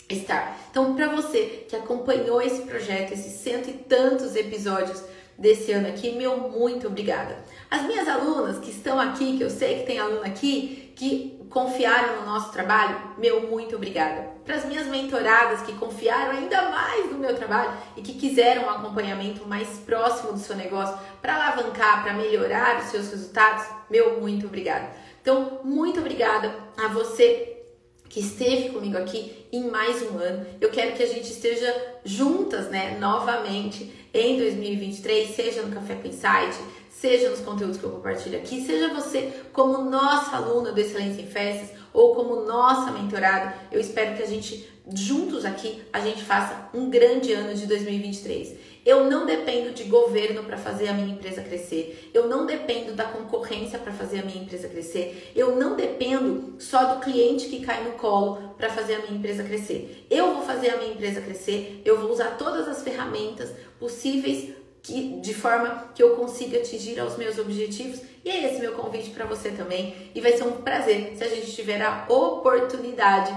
estar. 0.08 0.58
Então, 0.70 0.94
para 0.94 1.08
você 1.08 1.64
que 1.68 1.76
acompanhou 1.76 2.40
esse 2.40 2.62
projeto, 2.62 3.12
esses 3.12 3.32
cento 3.40 3.70
e 3.70 3.72
tantos 3.72 4.36
episódios 4.36 5.02
desse 5.36 5.72
ano 5.72 5.88
aqui, 5.88 6.12
meu 6.12 6.48
muito 6.50 6.86
obrigada. 6.86 7.38
As 7.70 7.82
minhas 7.82 8.08
alunas 8.08 8.58
que 8.58 8.70
estão 8.70 9.00
aqui, 9.00 9.36
que 9.36 9.42
eu 9.42 9.50
sei 9.50 9.80
que 9.80 9.86
tem 9.86 9.98
aluna 9.98 10.26
aqui, 10.26 10.92
que 10.94 11.33
confiaram 11.50 12.20
no 12.20 12.26
nosso 12.26 12.52
trabalho, 12.52 13.00
meu 13.18 13.48
muito 13.48 13.76
obrigada. 13.76 14.34
Para 14.44 14.56
as 14.56 14.64
minhas 14.64 14.86
mentoradas 14.86 15.62
que 15.62 15.72
confiaram 15.74 16.32
ainda 16.38 16.70
mais 16.70 17.10
no 17.10 17.18
meu 17.18 17.34
trabalho 17.34 17.72
e 17.96 18.02
que 18.02 18.14
quiseram 18.14 18.64
um 18.64 18.70
acompanhamento 18.70 19.46
mais 19.46 19.78
próximo 19.78 20.32
do 20.32 20.38
seu 20.38 20.56
negócio 20.56 20.98
para 21.22 21.34
alavancar, 21.34 22.02
para 22.02 22.14
melhorar 22.14 22.78
os 22.78 22.86
seus 22.86 23.10
resultados, 23.10 23.64
meu 23.90 24.20
muito 24.20 24.46
obrigada. 24.46 24.88
Então, 25.22 25.60
muito 25.64 26.00
obrigada 26.00 26.54
a 26.76 26.88
você 26.88 27.54
que 28.08 28.20
esteve 28.20 28.68
comigo 28.68 28.96
aqui 28.96 29.46
em 29.50 29.68
mais 29.68 30.02
um 30.02 30.18
ano. 30.18 30.46
Eu 30.60 30.70
quero 30.70 30.94
que 30.94 31.02
a 31.02 31.06
gente 31.06 31.30
esteja 31.32 31.74
juntas, 32.04 32.68
né, 32.68 32.96
novamente 33.00 33.92
em 34.12 34.36
2023, 34.38 35.34
seja 35.34 35.62
no 35.62 35.74
Café 35.74 35.96
com 35.96 36.06
Insight, 36.06 36.56
seja 37.00 37.28
nos 37.28 37.40
conteúdos 37.40 37.76
que 37.76 37.84
eu 37.84 37.90
compartilho 37.90 38.38
aqui, 38.38 38.64
seja 38.64 38.92
você 38.94 39.32
como 39.52 39.90
nossa 39.90 40.36
aluna 40.36 40.72
do 40.72 40.80
Excelência 40.80 41.22
em 41.22 41.26
Festas 41.26 41.76
ou 41.92 42.14
como 42.14 42.44
nossa 42.44 42.90
mentorada. 42.92 43.54
Eu 43.70 43.80
espero 43.80 44.16
que 44.16 44.22
a 44.22 44.26
gente 44.26 44.72
juntos 44.92 45.46
aqui 45.46 45.82
a 45.92 46.00
gente 46.00 46.22
faça 46.22 46.68
um 46.74 46.90
grande 46.90 47.32
ano 47.32 47.54
de 47.54 47.66
2023. 47.66 48.74
Eu 48.84 49.04
não 49.08 49.24
dependo 49.24 49.72
de 49.72 49.84
governo 49.84 50.44
para 50.44 50.58
fazer 50.58 50.88
a 50.88 50.92
minha 50.92 51.14
empresa 51.14 51.42
crescer. 51.42 52.10
Eu 52.12 52.28
não 52.28 52.44
dependo 52.44 52.92
da 52.92 53.04
concorrência 53.04 53.78
para 53.78 53.92
fazer 53.92 54.18
a 54.18 54.24
minha 54.24 54.42
empresa 54.42 54.68
crescer. 54.68 55.32
Eu 55.34 55.56
não 55.56 55.74
dependo 55.74 56.56
só 56.58 56.94
do 56.94 57.00
cliente 57.00 57.48
que 57.48 57.64
cai 57.64 57.82
no 57.82 57.92
colo 57.92 58.54
para 58.58 58.68
fazer 58.68 58.96
a 58.96 58.98
minha 58.98 59.16
empresa 59.16 59.42
crescer. 59.42 60.06
Eu 60.10 60.34
vou 60.34 60.42
fazer 60.42 60.68
a 60.68 60.76
minha 60.76 60.92
empresa 60.92 61.22
crescer. 61.22 61.80
Eu 61.82 61.98
vou 61.98 62.12
usar 62.12 62.36
todas 62.36 62.68
as 62.68 62.82
ferramentas 62.82 63.50
possíveis 63.78 64.52
que, 64.84 65.18
de 65.18 65.32
forma 65.32 65.90
que 65.94 66.02
eu 66.02 66.14
consiga 66.14 66.58
atingir 66.58 67.00
aos 67.00 67.16
meus 67.16 67.38
objetivos. 67.38 68.02
E 68.22 68.28
é 68.28 68.52
esse 68.52 68.60
meu 68.60 68.74
convite 68.74 69.10
para 69.10 69.24
você 69.24 69.50
também. 69.50 70.10
E 70.14 70.20
vai 70.20 70.36
ser 70.36 70.44
um 70.44 70.60
prazer 70.60 71.14
se 71.16 71.24
a 71.24 71.28
gente 71.28 71.50
tiver 71.52 71.80
a 71.80 72.04
oportunidade 72.06 73.34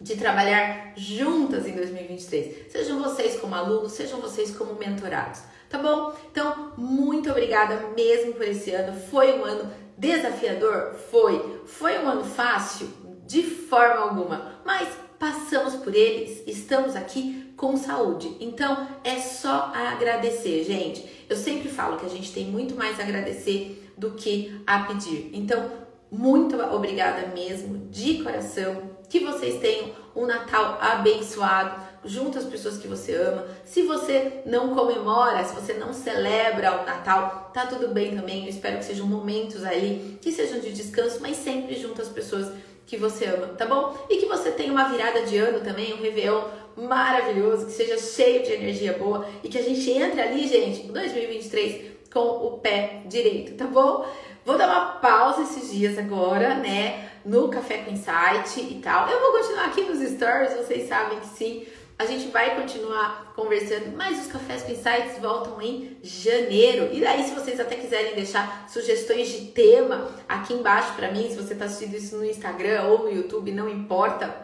de 0.00 0.16
trabalhar 0.16 0.92
juntas 0.96 1.66
em 1.66 1.72
2023. 1.72 2.70
Sejam 2.70 3.02
vocês 3.02 3.36
como 3.40 3.54
alunos, 3.54 3.92
sejam 3.92 4.20
vocês 4.20 4.56
como 4.56 4.76
mentorados, 4.76 5.42
tá 5.68 5.76
bom? 5.76 6.14
Então, 6.30 6.72
muito 6.76 7.28
obrigada 7.30 7.88
mesmo 7.96 8.34
por 8.34 8.46
esse 8.46 8.70
ano. 8.70 8.98
Foi 9.10 9.38
um 9.38 9.44
ano 9.44 9.70
desafiador? 9.98 10.94
Foi. 11.10 11.62
Foi 11.66 11.98
um 11.98 12.08
ano 12.08 12.24
fácil? 12.24 12.88
De 13.26 13.42
forma 13.42 14.02
alguma. 14.02 14.60
Mas 14.64 14.88
passamos 15.18 15.74
por 15.74 15.94
eles, 15.94 16.42
estamos 16.46 16.96
aqui 16.96 17.49
com 17.60 17.76
saúde. 17.76 18.38
Então, 18.40 18.88
é 19.04 19.18
só 19.18 19.70
agradecer, 19.74 20.64
gente. 20.64 21.26
Eu 21.28 21.36
sempre 21.36 21.68
falo 21.68 21.98
que 21.98 22.06
a 22.06 22.08
gente 22.08 22.32
tem 22.32 22.46
muito 22.46 22.74
mais 22.74 22.98
a 22.98 23.02
agradecer 23.02 23.92
do 23.98 24.12
que 24.12 24.62
a 24.66 24.78
pedir. 24.84 25.30
Então, 25.34 25.70
muito 26.10 26.56
obrigada 26.56 27.26
mesmo, 27.34 27.86
de 27.90 28.22
coração 28.22 28.98
que 29.10 29.20
vocês 29.20 29.60
tenham 29.60 29.90
um 30.16 30.24
Natal 30.24 30.78
abençoado 30.80 31.82
junto 32.02 32.38
às 32.38 32.46
pessoas 32.46 32.78
que 32.78 32.88
você 32.88 33.14
ama. 33.14 33.44
Se 33.66 33.82
você 33.82 34.40
não 34.46 34.74
comemora, 34.74 35.44
se 35.44 35.54
você 35.54 35.74
não 35.74 35.92
celebra 35.92 36.80
o 36.80 36.86
Natal, 36.86 37.50
tá 37.52 37.66
tudo 37.66 37.88
bem 37.88 38.16
também. 38.16 38.44
Eu 38.44 38.48
espero 38.48 38.78
que 38.78 38.86
sejam 38.86 39.06
momentos 39.06 39.62
ali 39.64 40.18
que 40.22 40.32
sejam 40.32 40.60
de 40.60 40.72
descanso, 40.72 41.18
mas 41.20 41.36
sempre 41.36 41.74
junto 41.74 42.00
às 42.00 42.08
pessoas 42.08 42.50
que 42.86 42.96
você 42.96 43.26
ama, 43.26 43.48
tá 43.48 43.66
bom? 43.66 43.96
E 44.08 44.16
que 44.16 44.26
você 44.26 44.50
tenha 44.50 44.72
uma 44.72 44.88
virada 44.88 45.22
de 45.22 45.36
ano 45.36 45.60
também, 45.60 45.94
um 45.94 46.02
Réveillon 46.02 46.42
maravilhoso, 46.76 47.66
que 47.66 47.72
seja 47.72 47.98
cheio 47.98 48.42
de 48.42 48.52
energia 48.52 48.92
boa 48.94 49.26
e 49.44 49.48
que 49.48 49.58
a 49.58 49.62
gente 49.62 49.90
entre 49.90 50.20
ali, 50.20 50.46
gente, 50.46 50.86
em 50.86 50.92
2023 50.92 51.90
com 52.12 52.20
o 52.20 52.58
pé 52.58 53.02
direito, 53.06 53.56
tá 53.56 53.66
bom? 53.66 54.04
Vou 54.44 54.58
dar 54.58 54.68
uma 54.68 54.86
pausa 55.00 55.42
esses 55.42 55.70
dias 55.70 55.98
agora, 55.98 56.54
né? 56.54 57.10
no 57.24 57.48
Café 57.48 57.78
com 57.78 57.90
Insight 57.90 58.60
e 58.60 58.80
tal. 58.82 59.08
Eu 59.08 59.20
vou 59.20 59.32
continuar 59.32 59.66
aqui 59.66 59.82
nos 59.82 60.00
stories, 60.00 60.54
vocês 60.54 60.88
sabem 60.88 61.20
que 61.20 61.26
sim. 61.26 61.66
A 62.00 62.06
gente 62.06 62.28
vai 62.28 62.58
continuar 62.58 63.34
conversando, 63.36 63.94
mas 63.94 64.24
os 64.24 64.32
cafés 64.32 64.62
com 64.62 64.72
insights 64.72 65.18
voltam 65.20 65.60
em 65.60 65.98
janeiro. 66.02 66.88
E 66.94 66.98
daí, 66.98 67.22
se 67.24 67.34
vocês 67.34 67.60
até 67.60 67.76
quiserem 67.76 68.14
deixar 68.14 68.66
sugestões 68.70 69.28
de 69.28 69.48
tema 69.48 70.10
aqui 70.26 70.54
embaixo 70.54 70.94
para 70.94 71.12
mim, 71.12 71.28
se 71.28 71.36
você 71.36 71.52
está 71.52 71.66
assistindo 71.66 71.94
isso 71.94 72.16
no 72.16 72.24
Instagram 72.24 72.84
ou 72.84 73.00
no 73.00 73.12
YouTube, 73.12 73.52
não 73.52 73.68
importa, 73.68 74.34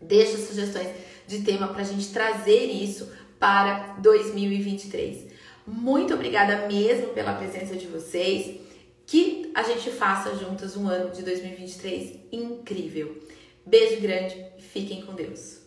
deixa 0.00 0.38
sugestões 0.38 0.86
de 1.26 1.42
tema 1.42 1.66
para 1.66 1.82
a 1.82 1.84
gente 1.84 2.12
trazer 2.12 2.66
isso 2.66 3.10
para 3.40 3.96
2023. 3.98 5.32
Muito 5.66 6.14
obrigada 6.14 6.68
mesmo 6.68 7.08
pela 7.08 7.34
presença 7.34 7.74
de 7.74 7.88
vocês 7.88 8.60
que 9.04 9.50
a 9.52 9.64
gente 9.64 9.90
faça 9.90 10.36
juntas 10.36 10.76
um 10.76 10.86
ano 10.86 11.10
de 11.10 11.24
2023 11.24 12.20
incrível. 12.30 13.20
Beijo 13.66 14.00
grande 14.00 14.46
fiquem 14.60 15.02
com 15.02 15.12
Deus. 15.12 15.63